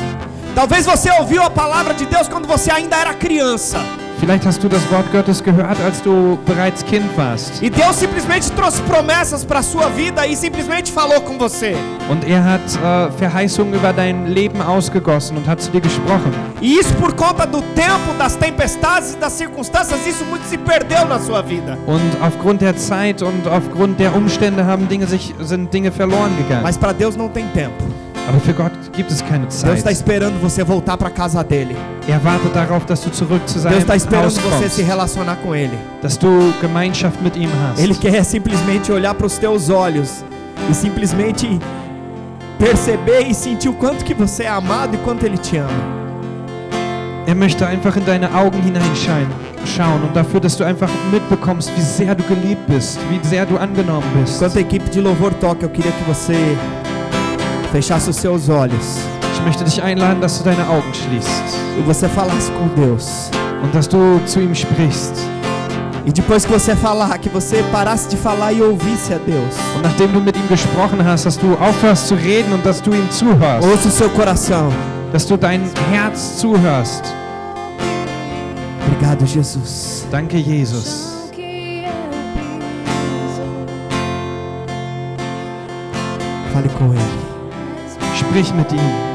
[0.53, 3.79] Talvez você ouviu a palavra de Deus quando você ainda era criança.
[4.19, 7.61] Vielleicht hast du das Wort Gottes gehört, als du bereits Kind warst.
[7.61, 11.75] E Deus simplesmente trouxe promessas para sua vida e simplesmente falou com você.
[12.09, 16.31] Und er hat äh, Verheißungen über dein Leben ausgegossen und hat zu dir gesprochen.
[16.61, 21.05] E isso por conta do tempo, das tempestades e das circunstâncias, isso muito se perdeu
[21.05, 21.77] na sua vida.
[21.85, 26.63] Und aufgrund der Zeit und aufgrund der Umstände haben Dinge sich, sind Dinge verloren gegangen.
[26.63, 27.83] Mas para Deus não tem tempo.
[28.27, 29.91] Aber für Gott gibt es keine Deus está Zeit.
[29.91, 31.75] esperando você voltar para casa dele.
[32.07, 35.37] Er wartet darauf, dass du zurück zu Deus seinem está esperando Haus você se relacionar
[35.37, 35.77] com ele.
[36.01, 37.79] Dass du Gemeinschaft mit ihm hast.
[37.79, 40.25] Ele quer simplesmente olhar para os teus olhos
[40.69, 41.59] e simplesmente
[42.57, 46.05] perceber e sentir o quanto que você é amado e quanto ele te ama.
[47.27, 49.27] Er möchte einfach in deine Augen hineinschauen
[49.65, 53.57] schauen und dafür, dass du einfach mitbekommst, wie sehr du geliebt bist, wie sehr du
[53.57, 54.35] angenommen bist.
[54.35, 56.55] Enquanto a equipe de louvor toca, eu queria que você
[57.75, 58.99] fechasse os seus olhos
[59.33, 61.47] Ich möchte dich einladen, dass du deine Augen schließt
[61.77, 63.29] e você falasse com Deus.
[63.61, 65.13] und dass du zu ihm sprichst.
[66.05, 69.55] E depois que você falar, que você parasse de falar e ouvisse a Deus.
[69.75, 72.93] Und nachdem du mit ihm gesprochen hast, dass du aufhörst zu reden und dass du
[72.93, 74.71] ihm zuhörst, Ouça o seu coração.
[75.11, 75.61] dass du dein
[75.91, 77.03] Herz zuhörst.
[78.87, 80.05] Obrigado, Jesus.
[80.11, 81.11] Danke, Jesus.
[86.53, 87.24] Fale com Ele.
[88.35, 89.14] Sprich mit ihm.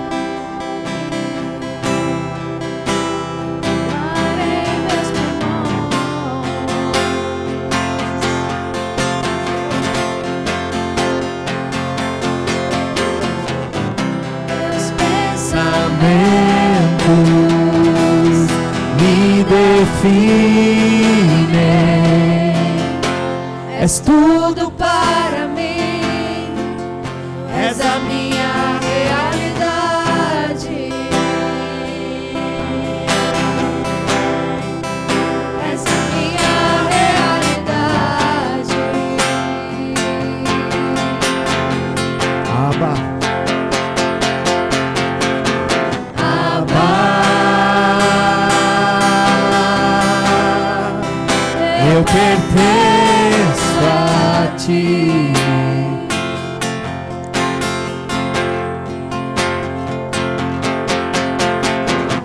[52.00, 55.32] Eu pertenço a ti.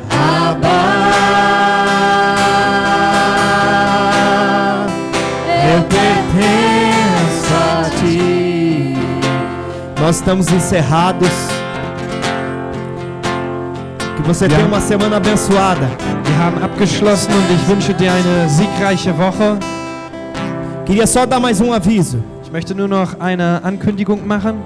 [0.10, 0.70] Abba.
[5.74, 8.96] Eu pertenço a ti.
[10.00, 11.28] Nós estamos encerrados.
[14.16, 16.15] Que você tenha uma semana abençoada.
[16.46, 19.58] Wir haben abgeschlossen und ich wünsche dir eine siegreiche Woche.
[20.86, 22.20] Queria só dar mais um aviso.
[22.44, 24.62] Ich möchte nur noch eine Ankündigung machen.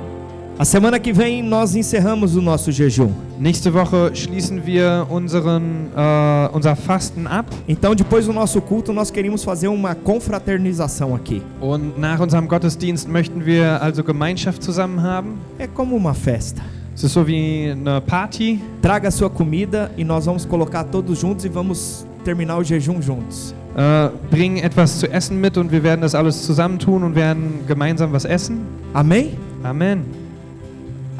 [0.58, 3.14] A semana que vem nós encerramos o nosso jejum.
[3.40, 9.10] Nächste Woche schließen wir unseren, äh, unser Fasten ab Então, depois do nosso culto, nós
[9.10, 11.42] queríamos fazer uma confraternização aqui.
[11.62, 15.38] und nach unserem Gottesdienst möchten wir also Gemeinschaft zusammen haben.
[15.58, 16.62] É como uma festa.
[17.02, 18.60] Ist so wie eine Party.
[18.82, 23.02] Traga a sua comida e nós vamos colocar todos juntos e vamos terminar o jejum
[23.02, 23.56] juntos.
[23.78, 28.12] Äh, bring etwas zu essen mit und wir werden das alles zusammentun und werden gemeinsam
[28.12, 28.60] was essen.
[28.94, 29.38] Amém?
[29.64, 30.04] Amen.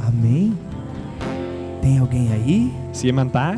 [0.06, 0.54] Amém.
[1.82, 2.74] Tem alguém aí?
[2.92, 3.56] Ist jemand da?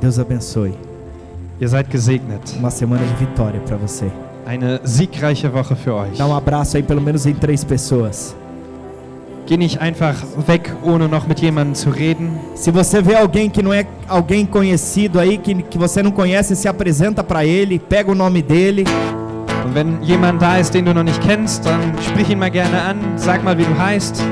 [0.00, 0.74] Deus abençoe.
[1.60, 2.56] Ihr seid gesegnet.
[2.58, 4.10] Uma semana de vitória para você.
[4.44, 6.18] Eine siegreiche Woche für euch.
[6.18, 8.34] Dá um abraço aí pelo menos em três pessoas.
[9.48, 10.14] Geh nicht einfach
[10.46, 12.38] weg, ohne noch mit jemandem zu reden.
[12.54, 16.54] Se você vê alguém que não é alguém conhecido aí, que, que você não conhece,
[16.54, 18.84] se apresenta para ele, pega o nome dele.
[19.64, 22.78] Und wenn jemand da ist, den du noch nicht kennst, dann sprich ihn mal gerne
[22.78, 24.22] an, sag mal, wie du heißt.